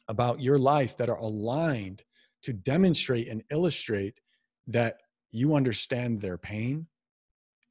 [0.07, 2.01] about your life that are aligned
[2.41, 4.15] to demonstrate and illustrate
[4.67, 4.97] that
[5.31, 6.87] you understand their pain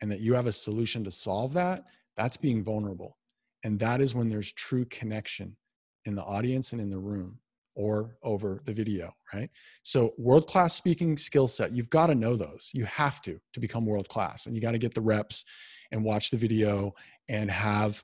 [0.00, 1.84] and that you have a solution to solve that
[2.18, 3.16] that's being vulnerable.
[3.64, 5.56] And that is when there's true connection
[6.04, 7.38] in the audience and in the room
[7.74, 9.48] or over the video, right?
[9.84, 12.70] So, world class speaking skill set, you've got to know those.
[12.74, 15.44] You have to to become world class, and you got to get the reps
[15.92, 16.92] and watch the video
[17.28, 18.02] and have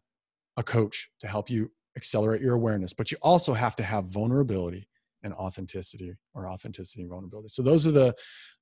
[0.57, 2.93] a coach to help you accelerate your awareness.
[2.93, 4.89] But you also have to have vulnerability
[5.25, 7.49] and authenticity or authenticity and vulnerability.
[7.49, 8.15] So those are the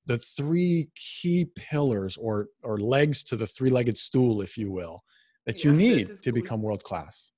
[0.05, 5.03] the three key pillars or or legs to the three-legged stool, if you will,
[5.45, 7.32] that you need to become world class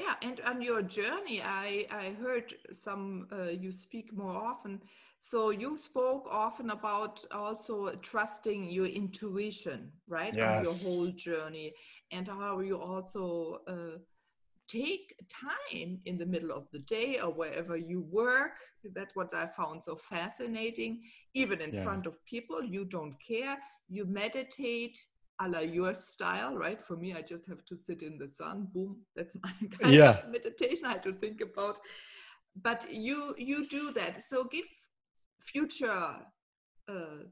[0.00, 4.80] yeah and on your journey i i heard some uh, you speak more often
[5.20, 10.46] so you spoke often about also trusting your intuition right yes.
[10.48, 11.72] on your whole journey
[12.12, 13.98] and how you also uh,
[14.66, 18.56] take time in the middle of the day or wherever you work
[18.94, 21.02] that's what i found so fascinating
[21.34, 21.84] even in yeah.
[21.84, 23.56] front of people you don't care
[23.88, 24.96] you meditate
[25.40, 26.84] a la your style, right?
[26.84, 28.68] For me, I just have to sit in the sun.
[28.72, 30.18] Boom, that's my kind yeah.
[30.18, 31.78] of meditation I have to think about.
[32.62, 34.22] But you you do that.
[34.22, 34.66] So give
[35.40, 36.16] future
[36.88, 37.24] uh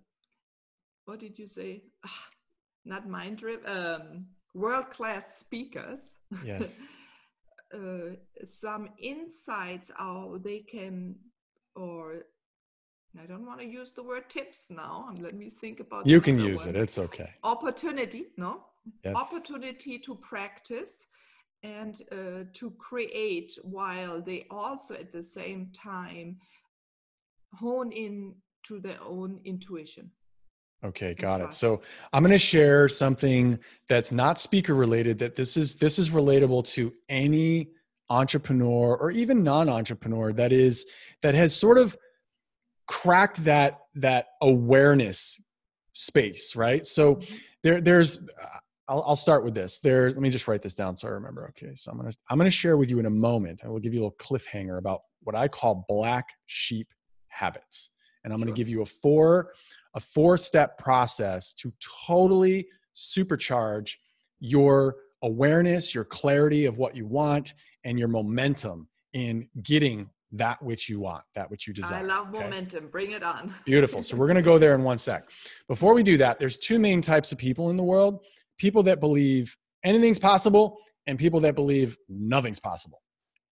[1.04, 1.82] what did you say?
[2.06, 2.28] Ah,
[2.84, 6.12] not mind trip, um world class speakers.
[6.44, 6.82] Yes.
[7.74, 11.16] uh, some insights how they can
[11.74, 12.22] or
[13.22, 15.12] I don't want to use the word tips now.
[15.18, 16.06] Let me think about.
[16.06, 16.70] You can use one.
[16.70, 16.76] it.
[16.76, 17.30] It's okay.
[17.42, 18.64] Opportunity, no.
[19.04, 19.16] Yes.
[19.16, 21.08] Opportunity to practice
[21.62, 26.36] and uh, to create while they also at the same time
[27.54, 28.34] hone in
[28.66, 30.10] to their own intuition.
[30.84, 31.54] Okay, got it.
[31.54, 35.18] So I'm going to share something that's not speaker related.
[35.18, 37.70] That this is this is relatable to any
[38.10, 40.86] entrepreneur or even non-entrepreneur that is
[41.22, 41.96] that has sort of
[42.88, 45.40] cracked that that awareness
[45.92, 46.86] space right?
[46.86, 47.34] So mm-hmm.
[47.62, 48.28] there there's
[48.88, 49.78] I'll, I'll start with this.
[49.80, 51.46] There let me just write this down so i remember.
[51.50, 53.94] Okay so i'm gonna i'm gonna share with you in a moment i will give
[53.94, 56.88] you a little cliffhanger about what i call black sheep
[57.28, 57.90] habits.
[58.24, 59.52] And i'm gonna give you a four
[59.94, 61.72] a four step process to
[62.06, 63.94] totally supercharge
[64.40, 70.88] your awareness your clarity of what you want and your momentum in getting that which
[70.88, 71.98] you want, that which you desire.
[71.98, 72.44] I love okay?
[72.44, 72.88] momentum.
[72.88, 73.54] Bring it on.
[73.64, 74.02] Beautiful.
[74.02, 75.28] So we're going to go there in one sec.
[75.68, 78.20] Before we do that, there's two main types of people in the world
[78.58, 83.00] people that believe anything's possible and people that believe nothing's possible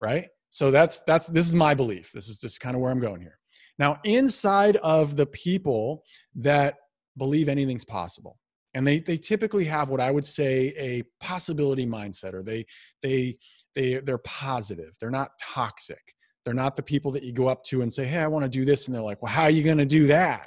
[0.02, 3.00] right so that's that's this is my belief this is just kind of where i'm
[3.00, 3.38] going here
[3.78, 6.02] now inside of the people
[6.34, 6.74] that
[7.16, 8.38] believe anything's possible
[8.74, 12.66] and they they typically have what i would say a possibility mindset or they
[13.02, 13.34] they
[13.74, 16.02] they they're positive they're not toxic
[16.46, 18.48] they're not the people that you go up to and say, Hey, I want to
[18.48, 18.86] do this.
[18.86, 20.46] And they're like, Well, how are you going to do that?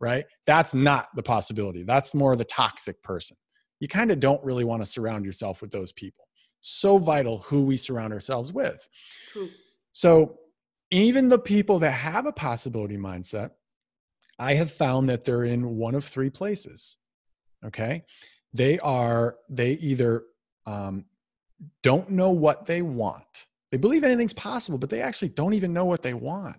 [0.00, 0.26] Right?
[0.44, 1.84] That's not the possibility.
[1.84, 3.36] That's more the toxic person.
[3.78, 6.24] You kind of don't really want to surround yourself with those people.
[6.60, 8.86] So vital who we surround ourselves with.
[9.32, 9.48] True.
[9.92, 10.38] So,
[10.90, 13.50] even the people that have a possibility mindset,
[14.38, 16.96] I have found that they're in one of three places.
[17.64, 18.04] Okay.
[18.52, 20.24] They are, they either
[20.64, 21.06] um,
[21.82, 25.84] don't know what they want they believe anything's possible, but they actually don't even know
[25.84, 26.56] what they want.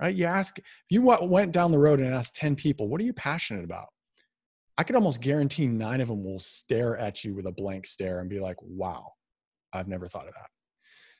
[0.00, 0.14] Right?
[0.14, 3.12] You ask, if you went down the road and asked 10 people, what are you
[3.12, 3.88] passionate about?
[4.78, 8.20] I could almost guarantee nine of them will stare at you with a blank stare
[8.20, 9.12] and be like, wow,
[9.74, 10.48] I've never thought of that.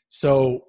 [0.08, 0.64] So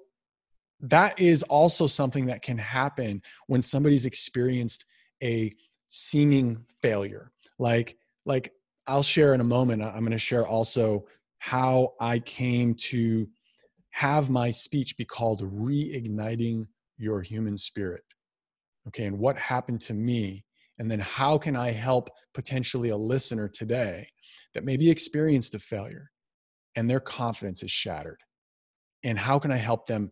[0.80, 4.84] that is also something that can happen when somebody's experienced
[5.22, 5.54] a
[5.88, 7.32] seeming failure.
[7.58, 7.96] Like,
[8.26, 8.52] like
[8.86, 11.06] I'll share in a moment, I'm going to share also
[11.38, 13.26] how I came to
[13.94, 16.66] have my speech be called reigniting
[16.98, 18.02] your human spirit
[18.88, 20.44] okay and what happened to me
[20.78, 24.04] and then how can i help potentially a listener today
[24.52, 26.10] that maybe experienced a failure
[26.74, 28.20] and their confidence is shattered
[29.04, 30.10] and how can i help them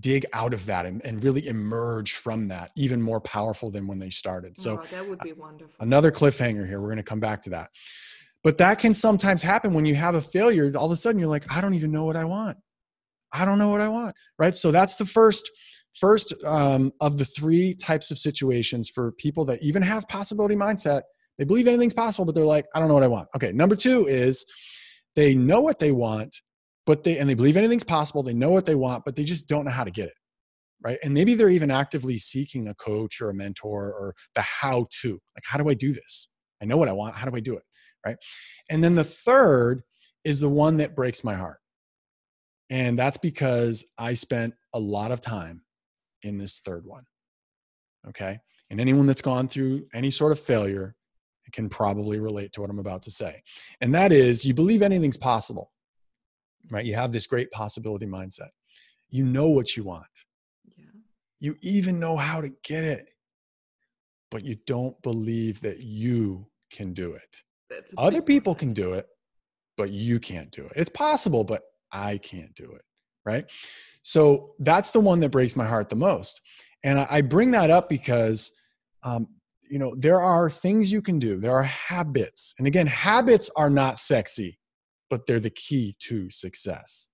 [0.00, 3.98] dig out of that and, and really emerge from that even more powerful than when
[3.98, 4.58] they started.
[4.58, 5.72] So oh, that would be wonderful.
[5.80, 6.80] Another cliffhanger here.
[6.80, 7.70] We're going to come back to that.
[8.42, 10.70] But that can sometimes happen when you have a failure.
[10.76, 12.58] All of a sudden, you're like, I don't even know what I want.
[13.34, 14.14] I don't know what I want.
[14.38, 14.56] Right.
[14.56, 15.50] So that's the first
[16.00, 21.02] first um, of the three types of situations for people that even have possibility mindset.
[21.38, 23.28] They believe anything's possible, but they're like, I don't know what I want.
[23.36, 23.52] Okay.
[23.52, 24.44] Number two is
[25.16, 26.34] they know what they want,
[26.86, 28.22] but they and they believe anything's possible.
[28.22, 30.14] They know what they want, but they just don't know how to get it.
[30.82, 30.98] Right.
[31.02, 35.10] And maybe they're even actively seeking a coach or a mentor or the how to.
[35.10, 36.28] Like, how do I do this?
[36.62, 37.16] I know what I want.
[37.16, 37.62] How do I do it?
[38.06, 38.16] Right.
[38.70, 39.82] And then the third
[40.24, 41.58] is the one that breaks my heart.
[42.70, 45.62] And that's because I spent a lot of time
[46.22, 47.04] in this third one.
[48.08, 48.38] Okay.
[48.70, 50.94] And anyone that's gone through any sort of failure
[51.52, 53.42] can probably relate to what I'm about to say.
[53.80, 55.70] And that is you believe anything's possible,
[56.70, 56.84] right?
[56.84, 58.48] You have this great possibility mindset.
[59.10, 60.06] You know what you want.
[60.76, 60.86] Yeah.
[61.40, 63.06] You even know how to get it,
[64.30, 67.36] but you don't believe that you can do it.
[67.96, 69.06] Other people can do it,
[69.76, 70.72] but you can't do it.
[70.76, 71.62] It's possible, but
[71.94, 72.82] I can't do it.
[73.24, 73.46] Right.
[74.02, 76.42] So that's the one that breaks my heart the most.
[76.82, 78.52] And I, bring that up because,
[79.02, 79.26] um,
[79.70, 82.54] you know, there are things you can do, there are habits.
[82.58, 84.58] And again, habits are not sexy,
[85.08, 87.08] but they're the key to success.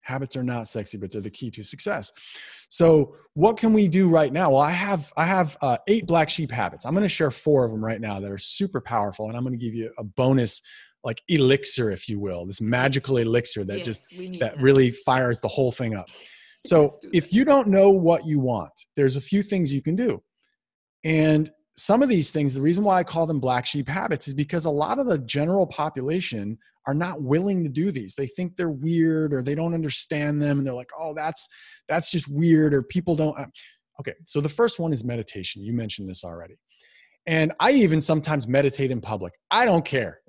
[0.00, 2.10] Habits are not sexy, but they're the key to success.
[2.70, 4.50] So, what can we do right now?
[4.52, 6.86] Well, I have I have uh, eight black sheep habits.
[6.86, 9.44] I'm going to share four of them right now that are super powerful, and I'm
[9.44, 10.62] going to give you a bonus
[11.04, 15.40] like elixir, if you will, this magical elixir that yes, just that, that really fires
[15.40, 16.08] the whole thing up.
[16.66, 20.20] So if you don't know what you want, there's a few things you can do.
[21.04, 24.34] And some of these things, the reason why I call them black sheep habits is
[24.34, 28.14] because a lot of the general population are not willing to do these.
[28.14, 31.46] They think they're weird or they don't understand them and they're like, "Oh, that's
[31.88, 33.46] that's just weird" or people don't uh,
[34.00, 35.62] Okay, so the first one is meditation.
[35.62, 36.54] You mentioned this already.
[37.26, 39.34] And I even sometimes meditate in public.
[39.50, 40.20] I don't care.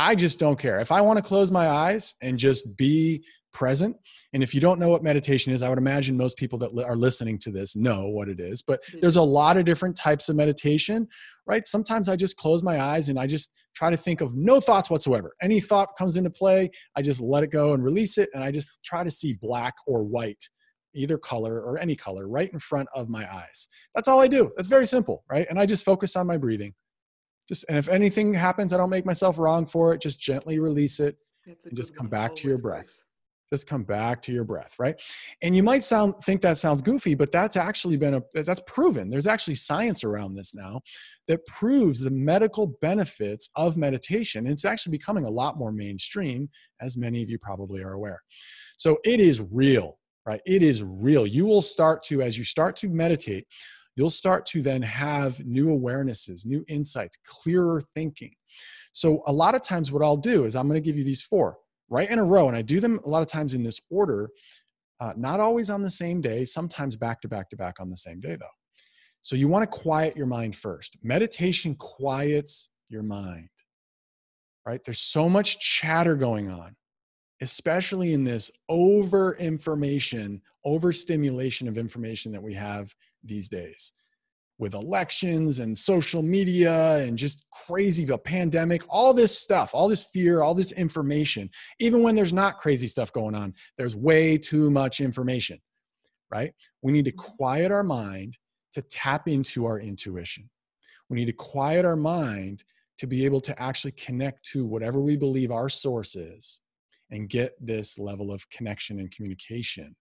[0.00, 0.80] I just don't care.
[0.80, 3.22] If I want to close my eyes and just be
[3.52, 3.94] present,
[4.32, 6.96] and if you don't know what meditation is, I would imagine most people that are
[6.96, 9.00] listening to this know what it is, but hmm.
[9.00, 11.06] there's a lot of different types of meditation,
[11.46, 11.66] right?
[11.66, 14.88] Sometimes I just close my eyes and I just try to think of no thoughts
[14.88, 15.34] whatsoever.
[15.42, 18.50] Any thought comes into play, I just let it go and release it, and I
[18.50, 20.42] just try to see black or white
[20.94, 23.68] either color or any color right in front of my eyes.
[23.94, 24.50] That's all I do.
[24.56, 25.46] It's very simple, right?
[25.50, 26.72] And I just focus on my breathing
[27.50, 31.00] just and if anything happens i don't make myself wrong for it just gently release
[31.00, 33.02] it and just come back to your breath.
[33.52, 35.00] just come back to your breath right?
[35.42, 39.08] And you might sound think that sounds goofy but that's actually been a that's proven.
[39.08, 40.80] There's actually science around this now
[41.28, 44.46] that proves the medical benefits of meditation.
[44.46, 46.48] It's actually becoming a lot more mainstream
[46.80, 48.22] as many of you probably are aware.
[48.76, 49.96] So it is real
[50.26, 50.42] right?
[50.44, 51.26] It is real.
[51.26, 53.46] You will start to as you start to meditate
[53.96, 58.32] you'll start to then have new awarenesses, new insights, clearer thinking.
[58.92, 61.22] So, a lot of times, what I'll do is I'm going to give you these
[61.22, 61.56] four
[61.88, 64.30] right in a row, and I do them a lot of times in this order,
[65.00, 67.96] uh, not always on the same day, sometimes back to back to back on the
[67.96, 68.46] same day, though.
[69.22, 70.96] So, you want to quiet your mind first.
[71.02, 73.48] Meditation quiets your mind,
[74.66, 74.82] right?
[74.84, 76.74] There's so much chatter going on,
[77.40, 82.92] especially in this over information, overstimulation of information that we have
[83.24, 83.92] these days
[84.58, 90.04] with elections and social media and just crazy the pandemic all this stuff all this
[90.12, 91.48] fear all this information.
[91.78, 95.58] Even when there's not crazy stuff going on there's way too much information
[96.30, 96.52] right?
[96.82, 97.36] We need to mm-hmm.
[97.36, 98.36] quiet our mind
[98.72, 100.48] to tap into our intuition.
[101.08, 102.62] We need to quiet our mind
[102.98, 106.60] to be able to actually connect to whatever we believe our source is
[107.10, 109.96] and get this level of connection and communication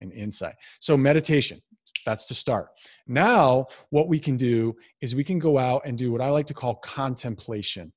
[0.00, 0.54] and insight.
[0.80, 1.60] So, meditation,
[2.04, 2.68] that's to start.
[3.06, 6.46] Now, what we can do is we can go out and do what I like
[6.46, 7.92] to call contemplation.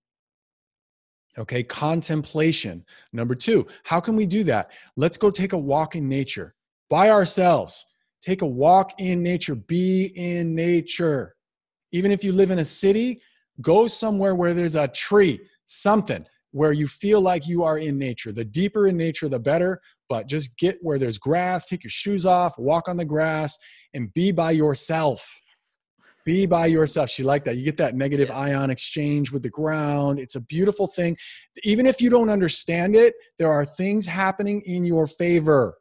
[1.38, 2.84] Okay, contemplation.
[3.14, 4.72] Number two, how can we do that?
[4.98, 6.56] Let's go take a walk in nature
[6.90, 7.86] by ourselves.
[8.22, 11.36] Take a walk in nature, be in nature.
[11.94, 13.22] Even if you live in a city,
[13.62, 18.32] go somewhere where there's a tree, something where you feel like you are in nature.
[18.32, 22.26] The deeper in nature, the better, but just get where there's grass, take your shoes
[22.26, 23.58] off, walk on the grass,
[23.94, 25.28] and be by yourself.
[26.24, 27.10] Be by yourself.
[27.10, 27.58] She liked that.
[27.58, 30.20] You get that negative ion exchange with the ground.
[30.20, 31.16] It's a beautiful thing.
[31.64, 35.78] Even if you don't understand it, there are things happening in your favor.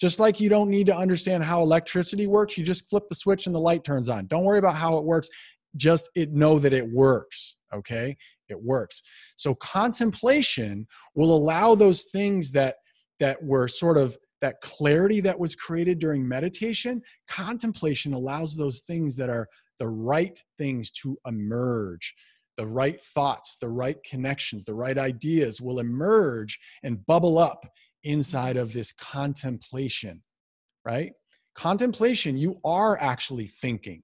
[0.00, 3.46] Just like you don't need to understand how electricity works, you just flip the switch
[3.46, 4.26] and the light turns on.
[4.26, 5.28] Don't worry about how it works.
[5.76, 7.56] Just it know that it works.
[7.72, 8.16] Okay?
[8.48, 9.02] It works.
[9.36, 12.76] So contemplation will allow those things that
[13.20, 19.16] that were sort of that clarity that was created during meditation, contemplation allows those things
[19.16, 22.14] that are the right things to emerge.
[22.58, 27.66] The right thoughts, the right connections, the right ideas will emerge and bubble up
[28.04, 30.22] inside of this contemplation,
[30.84, 31.12] right?
[31.54, 34.02] Contemplation, you are actually thinking,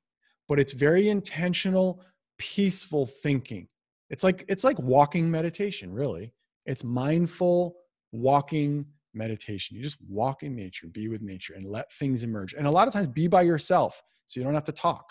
[0.49, 2.03] but it's very intentional,
[2.39, 3.69] peaceful thinking.
[4.11, 6.33] It's like it's like walking meditation, really.
[6.67, 7.77] It's mindful
[8.13, 8.85] walking
[9.15, 9.77] meditation.
[9.77, 12.55] You just walk in nature, be with nature, and let things emerge.
[12.55, 15.05] And a lot of times, be by yourself so you don't have to talk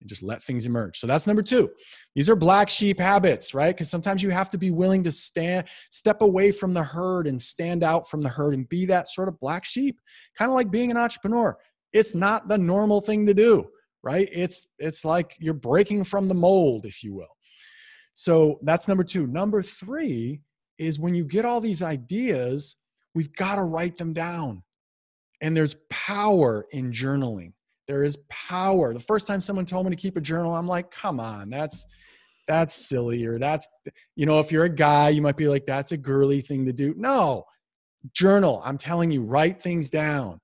[0.00, 0.98] and just let things emerge.
[0.98, 1.70] So that's number two.
[2.14, 3.74] These are black sheep habits, right?
[3.74, 7.40] Because sometimes you have to be willing to stand, step away from the herd and
[7.40, 10.00] stand out from the herd and be that sort of black sheep.
[10.36, 11.56] Kind of like being an entrepreneur.
[11.92, 13.66] It's not the normal thing to do,
[14.02, 14.28] right?
[14.32, 17.37] It's it's like you're breaking from the mold, if you will.
[18.20, 19.26] So that's number two.
[19.26, 20.40] Number three
[20.78, 22.76] is when you get all these ideas,
[23.14, 24.62] we've got to write them down.
[25.40, 27.52] And there's power in journaling
[27.88, 28.92] there is power.
[28.92, 31.86] The first time someone told me to keep a journal, I'm like, come on, that's
[32.46, 33.66] that's silly or that's
[34.14, 36.72] you know, if you're a guy, you might be like, that's a girly thing to
[36.72, 36.94] do.
[36.96, 37.44] No,
[38.12, 38.62] journal.
[38.64, 40.38] I'm telling you, write things down.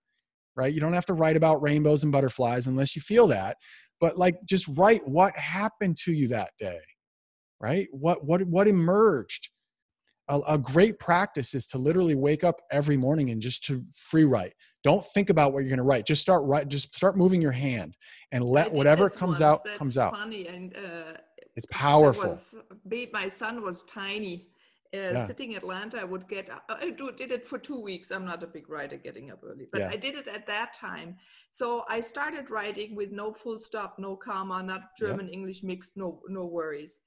[0.57, 0.73] Right?
[0.73, 3.57] You don't have to write about rainbows and butterflies unless you feel that.
[4.01, 6.81] But like just write what happened to you that day.
[7.65, 7.89] Right?
[7.93, 9.49] What what what emerged?
[10.29, 14.25] A, a great practice is to literally wake up every morning and just to free
[14.25, 14.55] write
[14.85, 17.53] don't think about what you're going to write just start write just start moving your
[17.53, 17.97] hand
[18.31, 21.17] and let whatever comes out comes out funny and uh,
[21.57, 22.55] it's powerful was,
[23.13, 24.47] my son was tiny
[24.93, 25.25] uh, yeah.
[25.25, 28.43] sitting in atlanta i would get i do, did it for two weeks i'm not
[28.43, 29.91] a big writer getting up early but yeah.
[29.91, 31.17] i did it at that time
[31.53, 35.35] so i started writing with no full stop no comma not german yep.
[35.35, 37.01] english mixed no no worries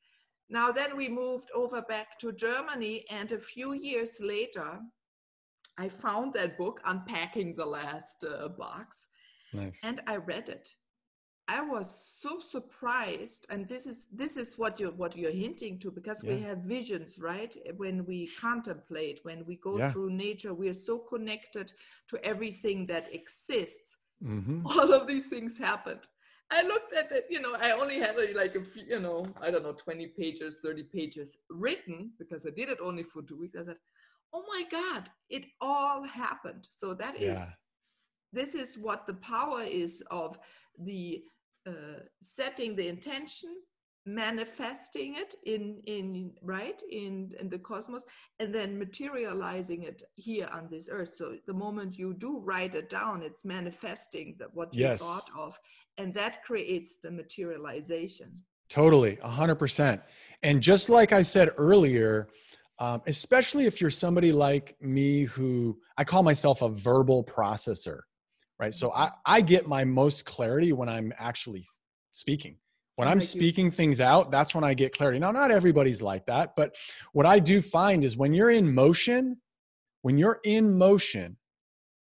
[0.49, 4.79] now then we moved over back to germany and a few years later
[5.77, 9.07] I found that book, Unpacking the Last uh, Box,
[9.53, 9.79] nice.
[9.83, 10.69] and I read it.
[11.49, 15.91] I was so surprised, and this is this is what you what you're hinting to
[15.91, 16.33] because yeah.
[16.33, 17.55] we have visions, right?
[17.77, 19.91] When we contemplate, when we go yeah.
[19.91, 21.71] through nature, we are so connected
[22.09, 23.99] to everything that exists.
[24.21, 24.65] Mm-hmm.
[24.65, 26.07] All of these things happened.
[26.49, 29.27] I looked at it, you know, I only had a, like a few, you know,
[29.41, 33.37] I don't know, 20 pages, 30 pages written because I did it only for two
[33.37, 33.57] weeks.
[33.59, 33.75] I said,
[34.33, 37.49] oh my god it all happened so that is yeah.
[38.33, 40.37] this is what the power is of
[40.79, 41.23] the
[41.67, 43.55] uh, setting the intention
[44.07, 48.03] manifesting it in in right in in the cosmos
[48.39, 52.89] and then materializing it here on this earth so the moment you do write it
[52.89, 55.01] down it's manifesting that what you yes.
[55.01, 55.59] thought of
[55.97, 58.31] and that creates the materialization
[58.69, 60.01] totally 100%
[60.43, 62.29] and just like i said earlier
[62.79, 68.01] um, especially if you're somebody like me who I call myself a verbal processor,
[68.59, 68.73] right?
[68.73, 69.15] So I, mm-hmm.
[69.25, 71.65] I get my most clarity when I'm actually
[72.11, 72.57] speaking.
[72.97, 75.19] When I'm speaking things out, that's when I get clarity.
[75.19, 76.75] Now, not everybody's like that, but
[77.13, 79.37] what I do find is when you're in motion,
[80.01, 81.37] when you're in motion,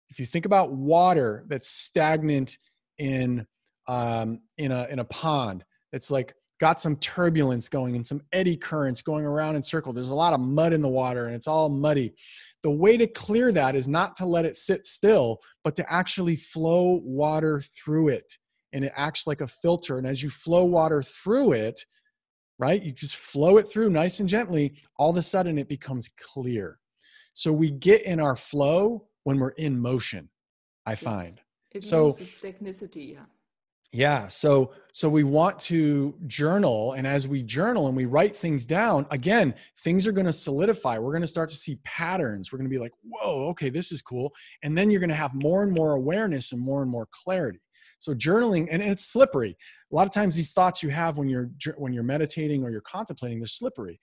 [0.09, 2.59] if you think about water that's stagnant
[2.99, 3.45] in
[3.89, 8.57] um, in a in a pond, it's like got some turbulence going and some eddy
[8.57, 9.93] currents going around in circle.
[9.93, 12.15] There's a lot of mud in the water and it's all muddy.
[12.63, 16.37] The way to clear that is not to let it sit still, but to actually
[16.37, 18.33] flow water through it.
[18.73, 19.99] And it acts like a filter.
[19.99, 21.85] And as you flow water through it,
[22.59, 26.11] right, you just flow it through nice and gently, all of a sudden it becomes
[26.19, 26.79] clear.
[27.33, 30.29] So we get in our flow when we're in motion,
[30.87, 31.41] I find.
[31.73, 33.25] It so, technicity, yeah
[33.93, 38.67] yeah so so we want to journal and as we journal and we write things
[38.67, 42.59] down again things are going to solidify we're going to start to see patterns we're
[42.59, 44.31] going to be like whoa okay this is cool
[44.63, 47.61] and then you're going to have more and more awareness and more and more clarity
[47.99, 49.57] so journaling and, and it's slippery
[49.91, 52.81] a lot of times these thoughts you have when you're when you're meditating or you're
[52.83, 53.99] contemplating they're slippery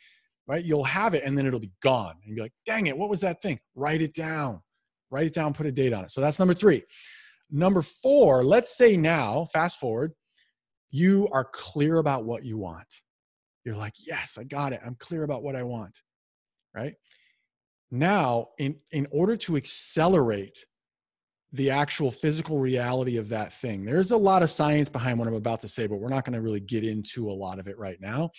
[0.47, 2.97] right you'll have it and then it'll be gone and you'll be like dang it
[2.97, 4.61] what was that thing write it down
[5.11, 6.83] write it down put a date on it so that's number three
[7.51, 10.13] Number four, let's say now, fast forward,
[10.89, 12.87] you are clear about what you want.
[13.63, 14.81] You're like, yes, I got it.
[14.85, 15.99] I'm clear about what I want.
[16.73, 16.95] Right?
[17.91, 20.57] Now, in, in order to accelerate
[21.55, 25.35] the actual physical reality of that thing, there's a lot of science behind what I'm
[25.35, 27.77] about to say, but we're not going to really get into a lot of it
[27.77, 28.29] right now.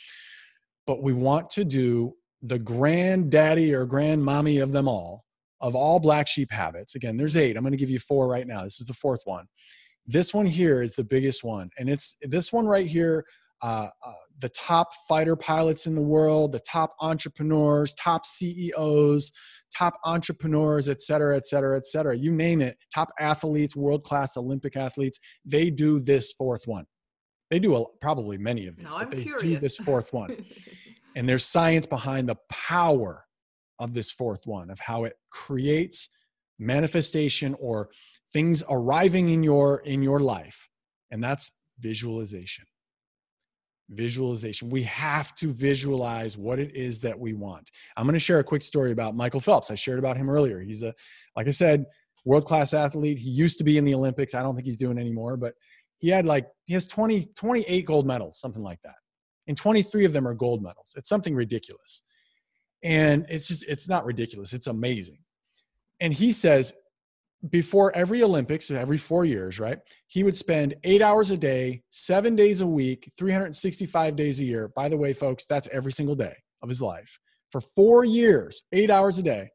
[0.86, 5.24] But we want to do the granddaddy or grandmommy of them all,
[5.60, 7.56] of all black sheep habits, again, there's eight.
[7.56, 8.62] I'm going to give you four right now.
[8.62, 9.46] This is the fourth one.
[10.06, 11.70] This one here is the biggest one.
[11.78, 13.24] And it's this one right here
[13.62, 19.32] uh, uh, the top fighter pilots in the world, the top entrepreneurs, top CEOs,
[19.74, 22.16] top entrepreneurs, et cetera, et cetera, et cetera.
[22.16, 26.84] You name it, top athletes, world class Olympic athletes, they do this fourth one.
[27.50, 30.44] They do a, probably many of these, but I'm they do this fourth one.
[31.16, 33.24] and there's science behind the power
[33.78, 36.08] of this fourth one, of how it creates
[36.58, 37.90] manifestation or
[38.32, 40.68] things arriving in your in your life
[41.10, 42.64] and that's visualization
[43.90, 44.68] visualization.
[44.68, 47.70] We have to visualize what it is that we want.
[47.96, 49.70] I'm going to share a quick story about michael phelps.
[49.70, 50.60] I shared about him earlier.
[50.60, 50.92] He's a
[51.36, 51.84] like i said
[52.24, 53.18] world class athlete.
[53.18, 54.34] He used to be in the olympics.
[54.34, 55.54] I don't think he's doing anymore but
[55.98, 58.96] he had like he has 20 28 gold medals something like that.
[59.46, 60.92] And 23 of them are gold medals.
[60.96, 62.02] It's something ridiculous.
[62.82, 64.52] And it's just it's not ridiculous.
[64.52, 65.18] It's amazing.
[66.00, 66.74] And he says
[67.50, 69.78] before every Olympics, every four years, right?
[70.08, 74.68] He would spend eight hours a day, seven days a week, 365 days a year.
[74.74, 77.18] By the way, folks, that's every single day of his life
[77.50, 79.48] for four years, eight hours a day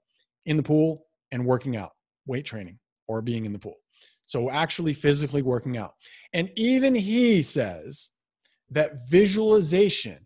[0.45, 1.91] in the pool and working out,
[2.25, 3.77] weight training, or being in the pool.
[4.25, 5.93] So actually physically working out.
[6.33, 8.11] And even he says
[8.69, 10.25] that visualization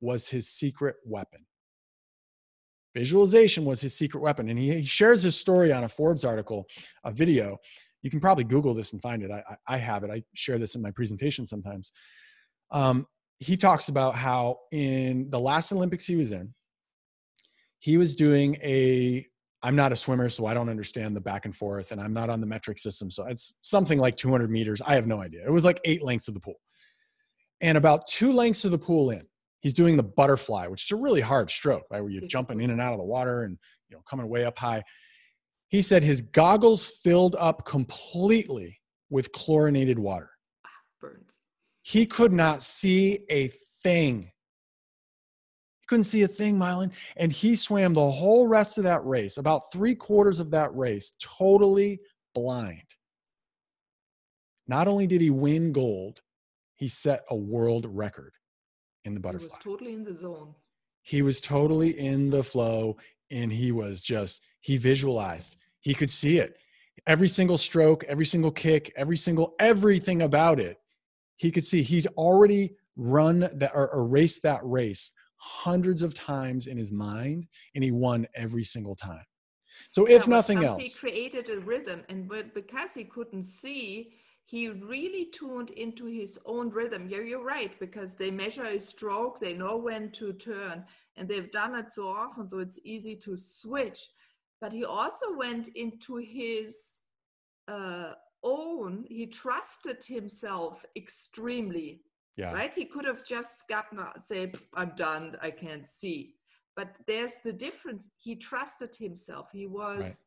[0.00, 1.46] was his secret weapon.
[2.94, 4.48] Visualization was his secret weapon.
[4.48, 6.66] And he, he shares his story on a Forbes article,
[7.04, 7.58] a video.
[8.02, 9.30] You can probably Google this and find it.
[9.30, 10.10] I, I, have it.
[10.10, 11.92] I share this in my presentation sometimes.
[12.70, 13.06] Um,
[13.38, 16.54] he talks about how in the last Olympics he was in,
[17.78, 19.26] he was doing a
[19.62, 22.30] I'm not a swimmer, so I don't understand the back and forth, and I'm not
[22.30, 23.10] on the metric system.
[23.10, 24.80] So it's something like 200 meters.
[24.80, 25.44] I have no idea.
[25.44, 26.58] It was like eight lengths of the pool.
[27.60, 29.26] And about two lengths of the pool in,
[29.60, 32.00] he's doing the butterfly, which is a really hard stroke, right?
[32.00, 33.56] Where you're jumping in and out of the water and
[33.88, 34.82] you know coming way up high.
[35.68, 40.30] He said his goggles filled up completely with chlorinated water.
[40.66, 41.40] Ah, burns.
[41.82, 43.48] He could not see a
[43.82, 44.22] thing.
[44.22, 46.90] He couldn't see a thing, Mylan.
[47.16, 51.12] And he swam the whole rest of that race, about three quarters of that race,
[51.20, 52.00] totally
[52.34, 52.82] blind.
[54.66, 56.20] Not only did he win gold,
[56.76, 58.32] he set a world record
[59.04, 59.48] in the butterfly.
[59.48, 60.54] He was totally in the zone.
[61.02, 62.96] He was totally in the flow
[63.30, 66.56] and he was just, he visualized, he could see it.
[67.06, 70.78] Every single stroke, every single kick, every single, everything about it,
[71.36, 71.82] he could see.
[71.82, 77.82] He'd already run that or, raced that race hundreds of times in his mind and
[77.82, 79.24] he won every single time.
[79.90, 84.12] So, Yeah, if nothing else, he created a rhythm, and but because he couldn't see,
[84.50, 87.06] he really tuned into his own rhythm.
[87.08, 90.84] Yeah, you're right, because they measure his stroke, they know when to turn,
[91.16, 94.08] and they've done it so often, so it's easy to switch.
[94.60, 96.98] But he also went into his
[97.68, 102.02] uh, own, he trusted himself extremely
[102.36, 102.74] yeah, right?
[102.74, 106.36] He could have just gotten say, I'm done, I can't see.
[106.74, 108.08] But there's the difference.
[108.16, 109.48] He trusted himself.
[109.52, 110.26] He was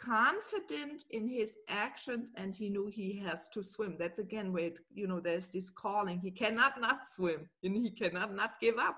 [0.00, 3.96] confident in his actions and he knew he has to swim.
[3.98, 6.18] That's again where, it, you know, there's this calling.
[6.20, 8.96] He cannot not swim and he cannot not give up.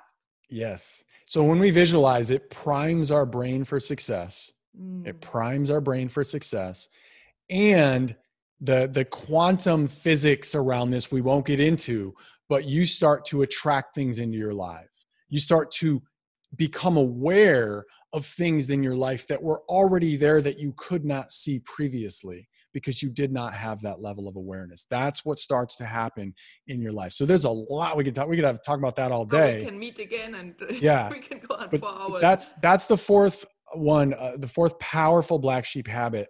[0.49, 1.05] yes.
[1.27, 4.53] So, when we visualize, it primes our brain for success.
[5.05, 5.21] It Mm.
[5.21, 6.89] primes our brain for success.
[7.51, 8.15] And
[8.61, 12.15] the the quantum physics around this we won't get into,
[12.49, 14.95] but you start to attract things into your life.
[15.29, 16.03] You start to
[16.57, 21.33] become aware of things in your life that were already there that you could not
[21.33, 24.87] see previously because you did not have that level of awareness.
[24.91, 26.35] That's what starts to happen
[26.69, 27.13] in your life.
[27.13, 29.61] So there's a lot we could talk we could have talk about that all day
[29.61, 32.21] we can meet again and Yeah, we can go on but for hours.
[32.21, 33.45] that's that's the fourth
[33.75, 36.29] one uh, the fourth powerful black sheep habit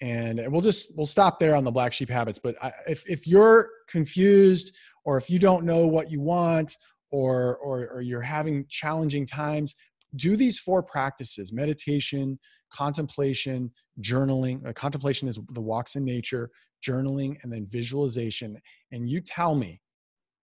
[0.00, 3.26] and we'll just we'll stop there on the black sheep habits but I, if if
[3.26, 4.72] you're confused
[5.04, 6.76] or if you don't know what you want
[7.10, 9.74] or or or you're having challenging times
[10.14, 12.38] do these four practices meditation
[12.72, 16.50] contemplation journaling uh, contemplation is the walks in nature
[16.86, 18.56] journaling and then visualization
[18.92, 19.80] and you tell me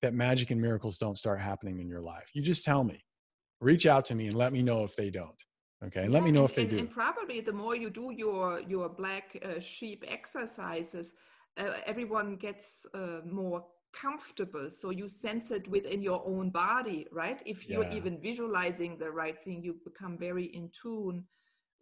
[0.03, 2.29] that magic and miracles don't start happening in your life.
[2.33, 3.03] You just tell me.
[3.61, 5.41] Reach out to me and let me know if they don't
[5.85, 6.07] okay?
[6.07, 6.77] Let me know and, if they and, do.
[6.79, 11.13] And probably the more you do your your black uh, sheep exercises,
[11.57, 14.69] uh, everyone gets uh, more comfortable.
[14.69, 17.41] So you sense it within your own body, right?
[17.45, 17.91] If you're Yeah.
[17.91, 21.25] even visualizing the right thing, you become very in tune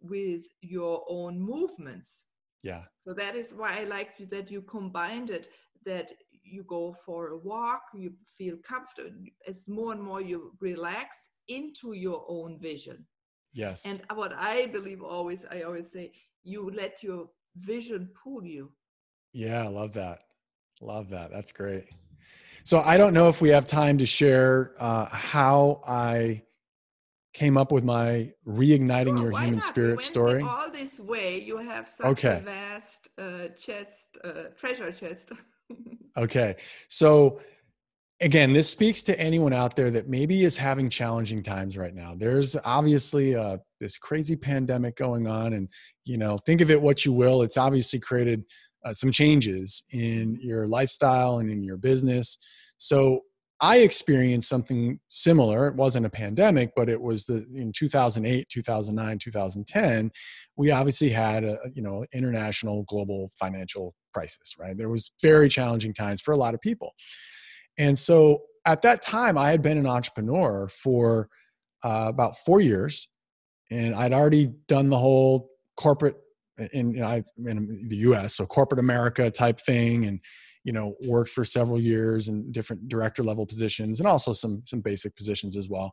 [0.00, 2.24] with your own movements.
[2.62, 5.48] yeah So that is why I like you- that you combined it.
[5.84, 9.24] That you go for a walk, you feel comfortable.
[9.46, 13.06] As more and more you relax into your own vision.
[13.52, 18.72] yes And what I believe always, I always say, you let your vision pull you.
[19.32, 20.22] Yeah, I love that.
[20.80, 21.30] Love that.
[21.30, 21.88] That's great.
[22.64, 26.42] So I don't know if we have time to share uh, how I
[27.34, 29.64] came up with my reigniting Sure, your human not?
[29.64, 30.42] Spirit story.
[30.44, 32.38] All this way, you have such Okay.
[32.38, 35.32] a vast uh, chest, uh, treasure chest.
[36.18, 36.56] Okay.
[36.88, 37.40] So
[38.20, 42.14] again, this speaks to anyone out there that maybe is having challenging times right now.
[42.14, 45.70] There's obviously uh, this crazy pandemic going on, and
[46.04, 47.40] you know, think of it what you will.
[47.40, 48.44] It's obviously created
[48.84, 52.38] uh, some changes in your lifestyle and in your business.
[52.78, 53.20] So
[53.62, 55.68] I experienced something similar.
[55.68, 60.10] It wasn't a pandemic, but it was the in 2008, 2009, 2010.
[60.56, 64.56] We obviously had a you know international global financial crisis.
[64.58, 66.92] Right, there was very challenging times for a lot of people.
[67.78, 71.28] And so at that time, I had been an entrepreneur for
[71.84, 73.06] uh, about four years,
[73.70, 76.16] and I'd already done the whole corporate
[76.72, 78.34] in you know I in the U.S.
[78.34, 80.20] so corporate America type thing, and
[80.64, 84.80] you know worked for several years in different director level positions and also some some
[84.80, 85.92] basic positions as well.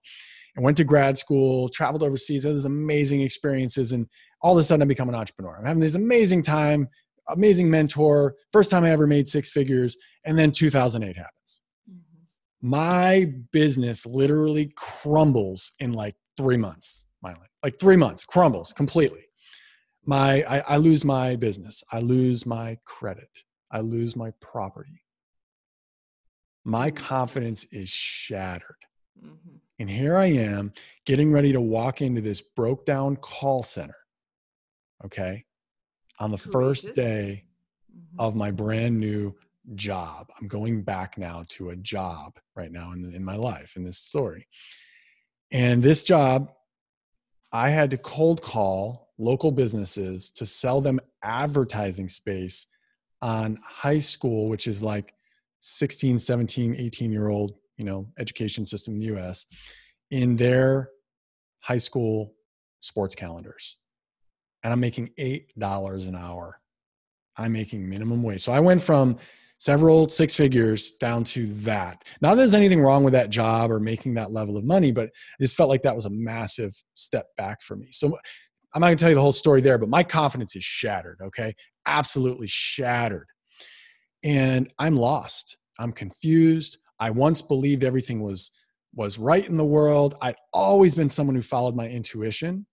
[0.55, 4.07] And went to grad school, traveled overseas, had these amazing experiences, and
[4.41, 5.57] all of a sudden I become an entrepreneur.
[5.57, 6.87] I'm having this amazing time,
[7.29, 8.35] amazing mentor.
[8.51, 9.95] First time I ever made six figures,
[10.25, 12.25] and then 2008 happens Mhm.
[12.61, 17.45] my business literally crumbles in like three months Mylan.
[17.63, 19.28] like three months crumbles completely
[20.09, 23.29] my I, I lose my business i lose my credit
[23.71, 25.03] i lose my property
[26.65, 28.75] my confidence is shattered
[29.23, 29.59] Mhm.
[29.79, 30.71] and here i am
[31.05, 33.97] getting ready to walk into this broke down call center
[35.05, 35.45] okay
[36.19, 36.95] on the first Courageous.
[36.95, 37.43] day
[37.93, 38.19] Mhm.
[38.19, 39.35] of my brand new
[39.75, 40.27] job.
[40.39, 43.99] I'm going back now to a job right now in, in my life in this
[43.99, 44.47] story.
[45.51, 46.51] And this job,
[47.51, 52.65] I had to cold call local businesses to sell them advertising space
[53.21, 55.13] on high school, which is like
[55.59, 59.45] 16, 17, 18 year old, you know, education system in the US
[60.09, 60.89] in their
[61.59, 62.33] high school
[62.79, 63.77] sports calendars.
[64.63, 66.59] And I'm making $8 an hour
[67.39, 68.43] I'm making minimum wage.
[68.43, 69.17] So I went from
[69.57, 72.03] several six figures down to that.
[72.21, 75.05] Not that there's anything wrong with that job or making that level of money, but
[75.05, 77.89] I just felt like that was a massive step back for me.
[77.91, 78.17] So
[78.73, 81.53] I'm not gonna tell you the whole story there, but my confidence is shattered, okay?
[81.85, 83.27] Absolutely shattered.
[84.23, 85.57] And I'm lost.
[85.79, 86.77] I'm confused.
[86.99, 88.51] I once believed everything was
[88.95, 90.15] was right in the world.
[90.21, 92.65] I'd always been someone who followed my intuition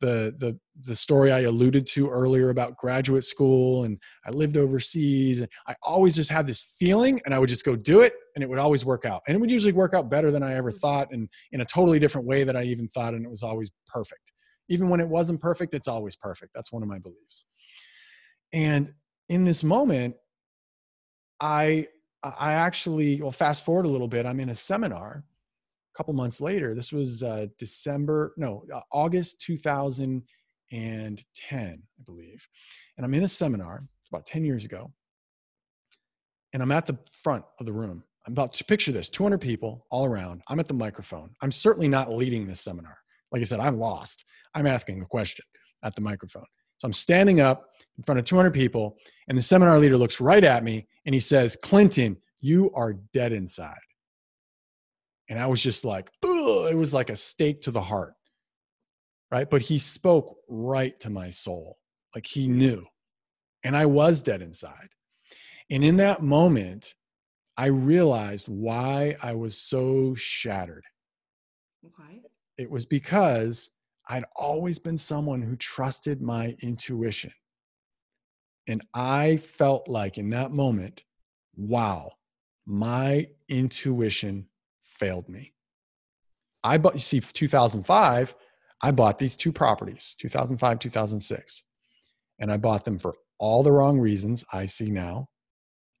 [0.00, 5.40] the the the story I alluded to earlier about graduate school and I lived overseas
[5.40, 8.42] and I always just had this feeling and I would just go do it and
[8.42, 10.70] it would always work out and it would usually work out better than I ever
[10.70, 13.70] thought and in a totally different way that I even thought and it was always
[13.86, 14.20] perfect
[14.68, 16.52] even when it wasn't perfect it's always perfect.
[16.54, 17.44] That's one of my beliefs.
[18.52, 18.92] And
[19.28, 20.16] in this moment
[21.40, 21.88] I
[22.22, 24.26] I actually well fast forward a little bit.
[24.26, 25.24] I'm in a seminar
[25.94, 26.74] a couple months later.
[26.74, 30.22] This was uh, december no uh, august 2010
[30.72, 32.48] i believe.
[32.96, 34.92] And i'm in a seminar it's about 10 years ago
[36.52, 38.02] and i'm at the front of the room.
[38.26, 40.42] I'm about to picture this 200 people all around.
[40.48, 41.30] I'm at the microphone.
[41.42, 42.98] I'm certainly not leading this seminar
[43.32, 44.24] like i said i'm lost
[44.54, 45.44] i'm asking a question
[45.82, 46.46] at the microphone
[46.78, 48.96] so i'm standing up in front of 200 people
[49.28, 53.32] and the seminar leader looks right at me and he says clinton you are dead
[53.32, 53.76] inside
[55.28, 58.14] and I was just like, Ugh, it was like a stake to the heart.
[59.30, 59.48] Right.
[59.48, 61.76] But he spoke right to my soul.
[62.14, 62.84] Like he knew.
[63.64, 64.88] And I was dead inside.
[65.68, 66.94] And in that moment,
[67.56, 70.84] I realized why I was so shattered.
[71.80, 72.20] Why?
[72.58, 73.70] It was because
[74.08, 77.32] I'd always been someone who trusted my intuition.
[78.68, 81.04] And I felt like in that moment,
[81.56, 82.12] wow,
[82.66, 84.46] my intuition
[84.84, 85.52] failed me.
[86.64, 88.34] I bought, you see, 2005,
[88.82, 91.62] I bought these two properties, 2005, 2006.
[92.38, 95.28] And I bought them for all the wrong reasons I see now.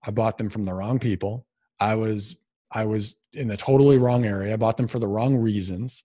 [0.04, 1.46] I bought them from the wrong people.
[1.80, 2.36] I was
[2.72, 4.52] I was in the totally wrong area.
[4.52, 6.02] I bought them for the wrong reasons.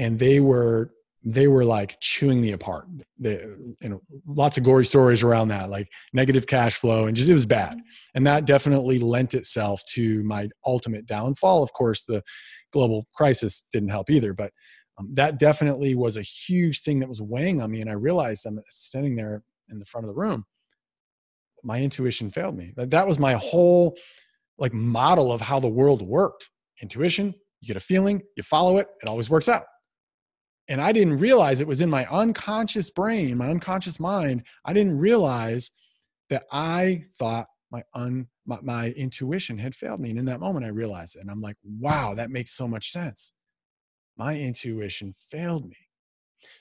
[0.00, 0.90] And they were
[1.22, 2.86] they were like chewing me apart.
[3.18, 3.44] They,
[3.80, 7.34] you know, lots of gory stories around that, like negative cash flow, and just it
[7.34, 7.78] was bad.
[8.14, 11.62] And that definitely lent itself to my ultimate downfall.
[11.62, 12.22] Of course, the
[12.72, 14.52] global crisis didn't help either, but
[14.98, 17.82] um, that definitely was a huge thing that was weighing on me.
[17.82, 20.44] And I realized I'm standing there in the front of the room.
[21.62, 22.72] My intuition failed me.
[22.76, 23.94] That, that was my whole
[24.56, 26.48] like model of how the world worked.
[26.80, 29.64] Intuition, you get a feeling, you follow it, it always works out
[30.70, 34.44] and I didn't realize it was in my unconscious brain, my unconscious mind.
[34.64, 35.72] I didn't realize
[36.30, 37.82] that I thought my
[38.46, 40.10] my, my intuition had failed me.
[40.10, 41.22] And in that moment, I realized it.
[41.22, 43.32] And I'm like, wow, that makes so much sense.
[44.16, 45.76] My intuition failed me.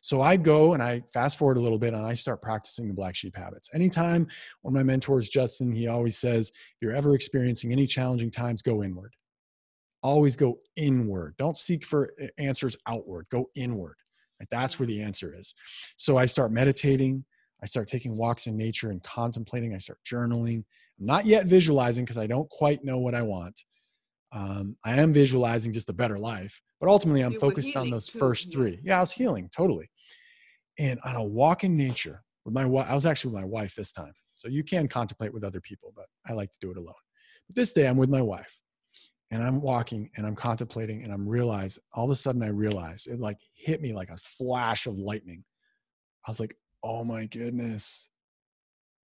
[0.01, 2.93] So I go and I fast forward a little bit and I start practicing the
[2.93, 3.70] black sheep habits.
[3.74, 4.28] Anytime
[4.62, 8.62] one of my mentors, Justin, he always says, if you're ever experiencing any challenging times,
[8.62, 9.14] go inward.
[10.02, 11.36] Always go inward.
[11.38, 13.28] Don't seek for answers outward.
[13.30, 13.95] Go inward.
[14.39, 14.47] Right?
[14.50, 15.54] That's where the answer is.
[15.97, 17.26] So I start meditating.
[17.62, 19.76] I start taking walks in nature and contemplating.
[19.76, 20.64] I start journaling.
[21.00, 23.60] I'm not yet visualizing because I don't quite know what I want.
[24.32, 28.08] Um, I am visualizing just a better life, but ultimately I'm You focused on those
[28.08, 28.80] too, first three.
[28.84, 29.89] Yeah, I was healing totally.
[30.78, 33.76] And on a walk in nature with my wife, I was actually with my wife
[33.76, 34.14] this time.
[34.38, 36.93] So you can contemplate with other people, but I like to do it alone.
[37.47, 38.56] But this day I'm with my wife
[39.32, 43.06] and I'm walking and I'm contemplating and I'm realize all of a sudden I realize
[43.06, 45.44] it like hit me like a flash of lightning.
[46.26, 48.10] I was like, oh my goodness,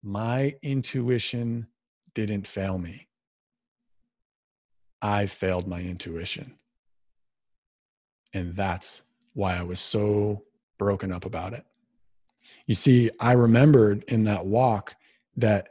[0.04, 1.68] my intuition
[2.14, 3.08] didn't fail me.
[5.02, 6.56] I failed my intuition.
[8.34, 9.04] And that's
[9.34, 10.44] why I was so
[10.78, 11.66] broken up about it.
[12.68, 14.96] You see, I remembered in that walk
[15.38, 15.70] that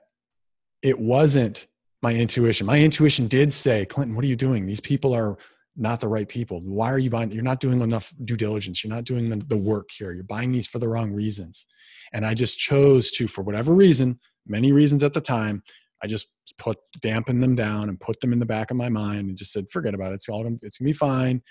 [0.83, 1.67] it wasn't
[2.03, 2.67] my intuition.
[2.67, 4.67] My intuition did say, Clinton, what are you doing?
[4.67, 5.37] These people are
[5.77, 6.61] not the right people.
[6.61, 7.31] Why are you buying?
[7.31, 8.83] You're not doing enough due diligence.
[8.83, 10.13] You're not doing the, the work here.
[10.13, 11.67] You're buying these for the wrong reasons.
[12.13, 15.63] And I just chose to, for whatever reason, many reasons at the time,
[16.03, 16.29] I just
[16.59, 19.53] put dampen them down and put them in the back of my mind and just
[19.53, 20.17] said, forget about it.
[20.17, 21.43] It's all gonna, it's gonna be fine.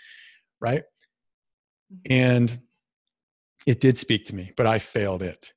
[0.60, 0.84] Right.
[1.94, 2.14] Mm-hmm.
[2.14, 2.60] And
[3.66, 5.54] it did speak to me, but I failed it.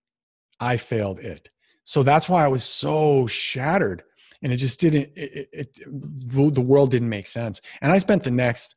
[0.59, 1.49] I failed it.
[1.85, 4.03] So that's why I was so shattered.
[4.43, 7.61] And it just didn't, it, it, it, the world didn't make sense.
[7.83, 8.77] And I spent the next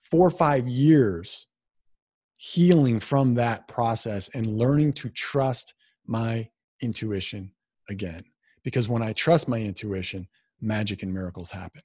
[0.00, 1.46] four or five years
[2.36, 5.74] healing from that process and learning to trust
[6.06, 6.48] my
[6.80, 7.52] intuition
[7.88, 8.24] again.
[8.64, 10.26] Because when I trust my intuition,
[10.60, 11.82] magic and miracles happen.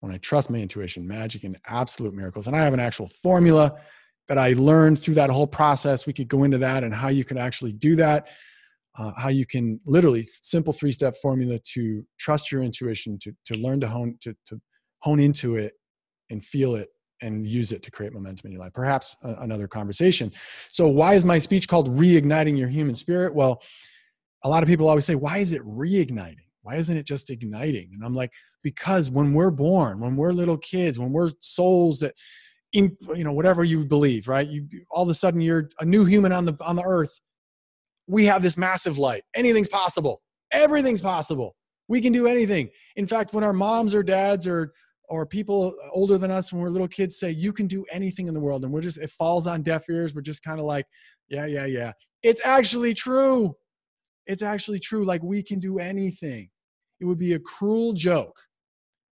[0.00, 2.46] When I trust my intuition, magic and absolute miracles.
[2.46, 3.74] And I have an actual formula
[4.28, 6.06] that I learned through that whole process.
[6.06, 8.28] We could go into that and how you could actually do that.
[8.98, 13.54] Uh, how you can literally simple three step formula to trust your intuition, to, to
[13.54, 14.60] learn to hone, to, to
[15.00, 15.72] hone into it
[16.30, 16.88] and feel it
[17.22, 18.72] and use it to create momentum in your life.
[18.72, 20.30] Perhaps a, another conversation.
[20.70, 23.34] So, why is my speech called Reigniting Your Human Spirit?
[23.34, 23.62] Well,
[24.44, 26.36] a lot of people always say, why is it reigniting?
[26.62, 27.90] Why isn't it just igniting?
[27.94, 28.32] And I'm like,
[28.62, 32.14] because when we're born, when we're little kids, when we're souls that,
[32.72, 34.46] in, you know, whatever you believe, right?
[34.46, 37.20] You all of a sudden you're a new human on the on the earth.
[38.06, 39.22] We have this massive light.
[39.34, 40.20] Anything's possible.
[40.52, 41.54] Everything's possible.
[41.88, 42.70] We can do anything.
[42.96, 44.72] In fact, when our moms or dads or
[45.08, 48.34] or people older than us when we're little kids say you can do anything in
[48.34, 50.86] the world and we're just it falls on deaf ears we're just kind of like
[51.28, 51.92] yeah yeah yeah
[52.22, 53.54] it's actually true
[54.26, 56.48] it's actually true like we can do anything
[57.00, 58.38] it would be a cruel joke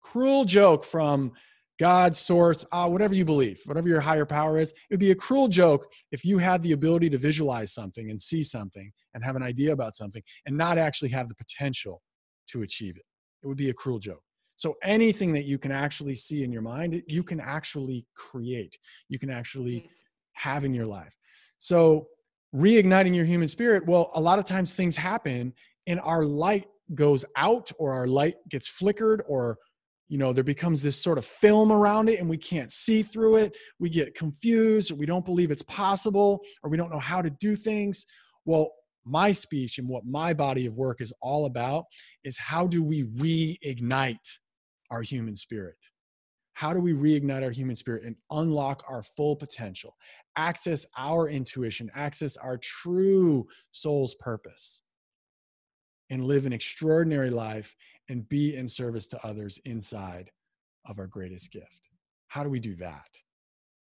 [0.02, 1.32] cruel joke from
[1.80, 5.16] god source uh, whatever you believe whatever your higher power is it would be a
[5.16, 9.36] cruel joke if you had the ability to visualize something and see something and have
[9.36, 12.02] an idea about something and not actually have the potential
[12.48, 13.04] to achieve it
[13.44, 14.22] it would be a cruel joke
[14.58, 18.78] so anything that you can actually see in your mind, you can actually create.
[19.10, 19.90] You can actually
[20.34, 21.14] have in your life.
[21.60, 22.08] So
[22.56, 25.54] reigniting your human spirit, well, a lot of times things happen
[25.88, 29.58] and our light goes out or our light gets flickered or
[30.08, 33.38] you know there becomes this sort of film around it and we can't see through
[33.38, 33.56] it.
[33.80, 37.30] We get confused or we don't believe it's possible or we don't know how to
[37.30, 38.06] do things.
[38.46, 38.72] Well
[39.06, 41.86] my speech and what my body of work is all about
[42.24, 44.18] is how do we reignite
[44.90, 45.78] our human spirit?
[46.54, 49.96] How do we reignite our human spirit and unlock our full potential,
[50.38, 54.82] access our intuition, access our true soul's purpose,
[56.10, 57.76] and live an extraordinary life
[58.10, 60.32] and be in service to others inside
[60.88, 61.90] of our greatest gift?
[62.28, 63.08] How do we do that?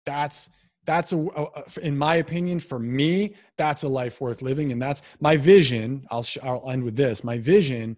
[0.05, 0.49] That's
[0.85, 5.01] that's a, a- in my opinion for me that's a life worth living and that's
[5.19, 7.95] my vision i'll i'll end with this my vision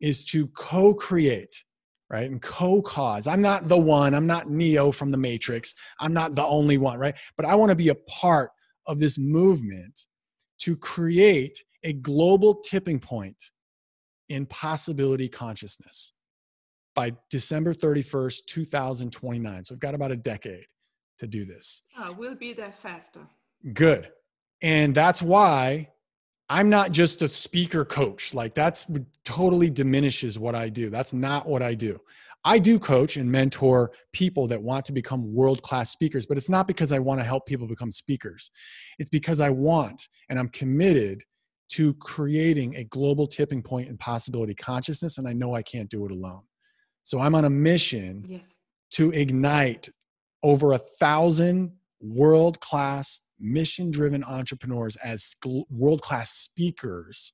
[0.00, 1.54] is to co-create
[2.10, 6.34] right and co-cause i'm not the one i'm not neo from the matrix i'm not
[6.34, 8.50] the only one right but i want to be a part
[8.86, 10.06] of this movement
[10.58, 13.36] to create a global tipping point
[14.32, 16.12] in possibility consciousness
[16.94, 20.64] by december 31st 2029 so we've got about a decade
[21.22, 21.82] to do this.
[21.96, 23.20] Ah, we'll be there faster.
[23.72, 24.10] good.
[24.60, 25.88] And that's why
[26.48, 28.34] i'm not just a speaker coach.
[28.34, 28.86] Like that's
[29.24, 30.90] totally diminishes what i do.
[30.90, 31.98] That's not what i do.
[32.44, 36.48] I do coach and mentor people that want to become world class speakers but it's
[36.48, 38.50] not because i want to help people become speakers.
[38.98, 41.22] It's because i want and i'm committed
[41.70, 46.04] to creating a global tipping point in possibility consciousness, and I know I can't do
[46.04, 46.42] it alone.
[47.02, 48.44] So I'm on a mission Yes.
[48.92, 49.88] to ignite
[50.42, 55.34] over a thousand world class, mission driven entrepreneurs as
[55.70, 57.32] world class speakers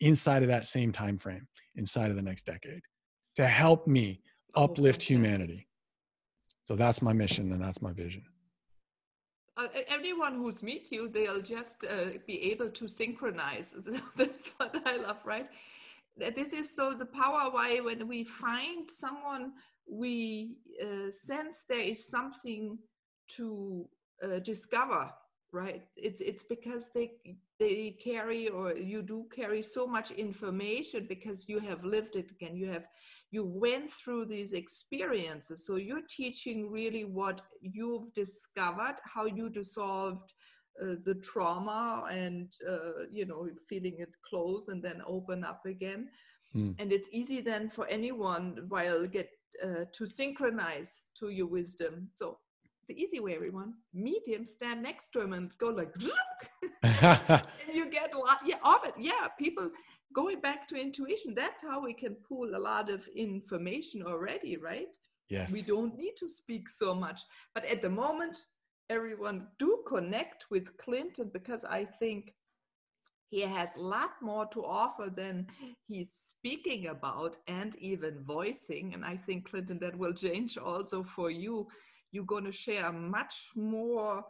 [0.00, 2.82] inside of that same time frame, inside of the next decade,
[3.36, 4.20] to help me
[4.54, 5.68] uplift humanity.
[6.62, 8.24] So that's my mission and that's my vision.
[9.56, 13.74] Uh, everyone who's meet you, they'll just uh, be able to synchronize.
[14.16, 15.48] That's what I love, right?
[16.16, 19.52] This is so the power why when we find someone,
[19.90, 22.78] we uh, sense there is something
[23.36, 23.88] to
[24.22, 25.10] uh, discover,
[25.52, 25.82] right?
[25.96, 27.12] It's it's because they
[27.58, 32.56] they carry or you do carry so much information because you have lived it again.
[32.56, 32.86] You have
[33.34, 35.66] you went through these experiences.
[35.66, 40.32] So you're teaching really what you've discovered how you dissolved
[40.82, 46.08] uh, the trauma and uh, you know feeling it close and then open up again.
[46.56, 46.74] Mm.
[46.78, 49.30] and it's easy then for anyone while get
[49.66, 51.94] uh, to synchronize to your wisdom.
[52.14, 52.38] So
[52.88, 55.92] the easy way everyone meet him stand next to him and go like
[56.82, 58.94] and you get a lot yeah, of it.
[59.10, 59.70] Yeah people
[60.14, 64.96] going back to intuition that's how we can pull a lot of information already right?
[65.30, 65.50] Yes.
[65.50, 67.22] we don't need to speak so much.
[67.54, 68.36] But at the moment
[68.90, 72.34] everyone do connect with clinton because i think
[73.30, 75.46] he has a lot more to offer than
[75.88, 78.94] he's speaking about and even voicing.
[78.94, 81.66] And i think clinton that will change also for you.
[82.12, 84.24] You're going to share much more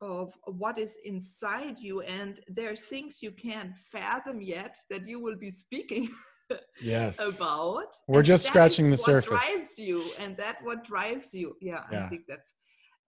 [0.00, 5.20] of what is inside you and there are things you can't fathom yet that you
[5.20, 6.10] will be speaking
[6.80, 7.18] Yes.
[7.18, 9.28] about We're and just scratching the what surface.
[9.28, 12.04] drives you and that what drives you yeah, Yeah.
[12.04, 12.54] i think that's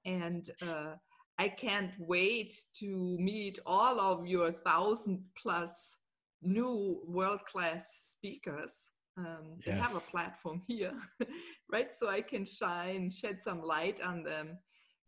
[0.04, 0.94] and uh,
[1.38, 5.96] i can't wait to meet all of your thousand plus
[6.42, 10.94] new world-class speakers um, they have a platform here
[11.72, 14.56] right so i can shine shed some light on them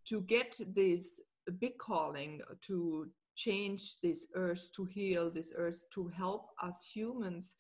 [0.07, 1.21] to get this
[1.53, 7.57] big calling to change this earth to heal this earth to help us humans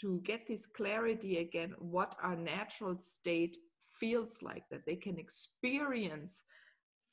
[0.00, 3.56] to get this clarity again what our natural state
[3.98, 6.42] feels like that they can experience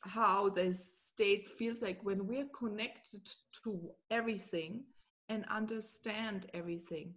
[0.01, 3.29] how this state feels like when we're connected
[3.63, 4.84] to everything
[5.29, 7.13] and understand everything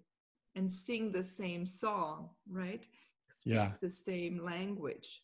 [0.55, 2.87] and sing the same song right
[3.29, 3.73] speak Yeah.
[3.81, 5.23] the same language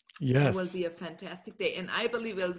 [0.00, 0.38] Yes.
[0.38, 2.54] it will be a fantastic day and i believe it'll,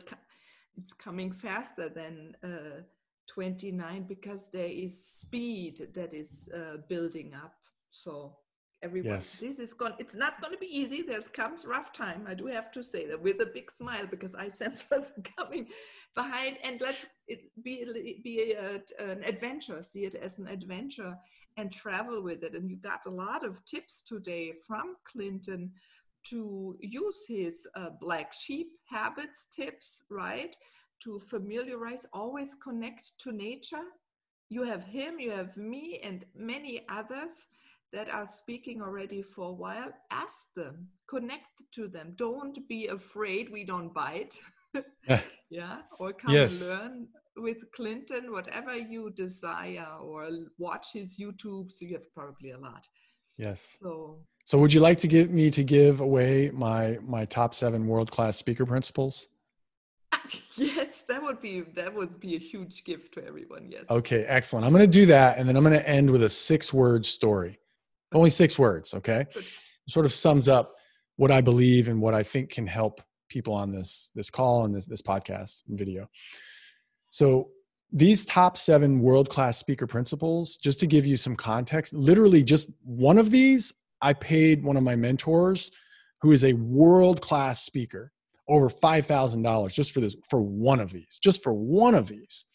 [0.78, 2.82] it's coming faster than uh,
[3.28, 7.54] 29 because there is speed that is uh, building up.
[7.92, 8.38] So
[8.82, 9.40] everyone Yes.
[9.40, 11.02] this is going it's not going to be easy.
[11.02, 14.36] There's comes rough time i do have to say that with a big smile because
[14.36, 15.68] i sense what's coming
[16.16, 16.58] behind.
[16.64, 21.16] And let's it be be a, an adventure see it as an adventure
[21.58, 22.56] and travel with it.
[22.56, 25.72] And you got a lot of tips today from clinton
[26.30, 30.56] to use his uh, black sheep habits tips, right?
[31.04, 33.86] To familiarize, always connect to nature.
[34.50, 37.48] You have him, you have me, and many others
[37.94, 39.92] that are speaking already for a while.
[40.12, 42.14] Ask them, connect to them.
[42.18, 44.36] Don't be afraid we don't bite.
[45.50, 46.58] yeah, or come Yes.
[46.60, 47.08] learn
[47.38, 51.72] with Clinton, whatever you desire, or watch his YouTube.
[51.72, 52.88] So you have probably a lot.
[53.38, 53.82] yes.
[53.82, 57.88] So So would you like to get me to give away my my top seven
[57.88, 59.28] world class speaker principles?
[60.56, 63.70] yes, that would be that would be a huge gift to everyone.
[63.72, 63.86] Yes.
[63.90, 64.66] Okay, excellent.
[64.66, 67.06] I'm going to do that, and then I'm going to end with a six word
[67.06, 67.60] story.
[68.14, 68.94] Only six words.
[68.94, 69.26] Okay,
[69.88, 70.76] sort of sums up
[71.16, 74.76] what I believe and what I think can help people on this this call and
[74.76, 76.10] this this podcast and video.
[77.10, 77.50] So
[77.92, 82.68] these top seven world class speaker principles, just to give you some context, literally just
[82.84, 83.72] one of these,
[84.04, 85.72] I paid one of my mentors,
[86.22, 88.12] who is a world class speaker,
[88.50, 92.08] over five thousand dollars just for this for one of these, just for one of
[92.08, 92.46] these,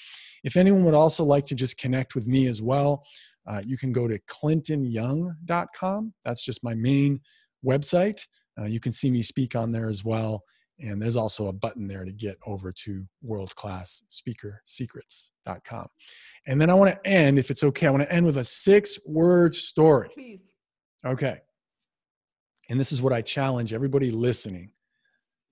[0.42, 3.04] If anyone would also like to just connect with me as well,
[3.46, 6.14] uh, you can go to clintonyoung.com.
[6.24, 7.20] That's just my main
[7.64, 8.26] website.
[8.60, 10.44] Uh, you can see me speak on there as well.
[10.78, 15.86] And there's also a button there to get over to worldclassspeakersecrets.com.
[16.46, 18.44] And then I want to end, if it's okay, I want to end with a
[18.44, 20.08] six word story.
[20.14, 20.42] Please.
[21.04, 21.40] Okay.
[22.70, 24.70] And this is what I challenge everybody listening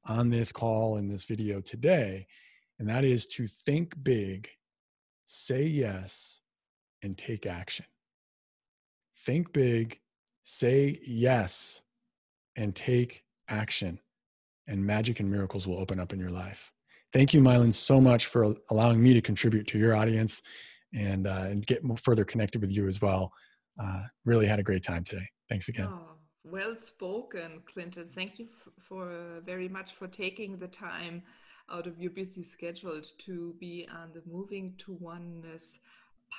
[0.06, 2.26] on this call and this video today.
[2.78, 4.48] And that is to think big,
[5.26, 6.40] say yes,
[7.02, 7.84] and take action.
[9.26, 10.00] Think big,
[10.42, 11.82] say yes,
[12.58, 13.98] and take action.
[14.66, 16.72] And magic and miracles will open up in your life.
[17.12, 20.42] Thank you, Mylin, so much for allowing me to contribute to your audience
[20.92, 23.32] and, uh, and get further connected with you as well.
[23.82, 25.26] Uh, really had a great time today.
[25.48, 25.88] Thanks again.
[25.88, 28.10] Oh, well spoken, Clinton.
[28.14, 31.22] Thank you f- for uh, very much for taking the time
[31.70, 35.78] out of your busy schedule to be on the Moving to Oneness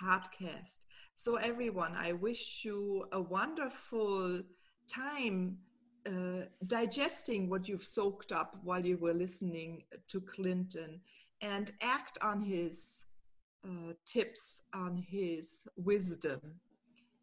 [0.01, 0.78] podcast.
[1.15, 4.41] So, everyone, I wish you a wonderful
[4.88, 5.57] time
[6.05, 11.01] uh, digesting what you've soaked up while you were listening to Clinton
[11.41, 13.05] and act on his
[13.65, 16.39] uh, tips, on his wisdom,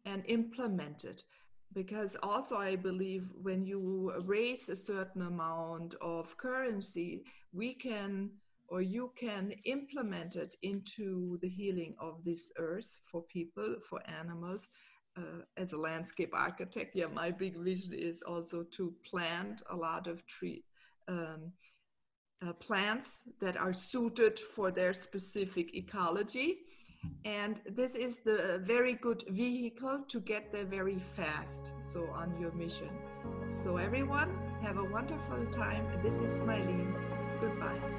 [0.05, 1.23] and implement it
[1.73, 7.23] because also I believe when you raise a certain amount of currency,
[7.53, 8.31] we can
[8.69, 14.67] or you can implement it into the healing of this earth for people, for animals.
[15.17, 20.05] Uh, as a landscape architect, yeah, my big vision is also to plant a lot
[20.05, 20.63] of tree
[21.07, 21.51] um,
[22.45, 26.59] uh, plants that are suited for their specific ecology.
[27.25, 32.51] And this is the very good vehicle to get there very fast so on your
[32.51, 32.89] mission.
[33.47, 35.85] So everyone have a wonderful time.
[36.03, 36.93] This is Mylene.
[37.41, 37.97] Goodbye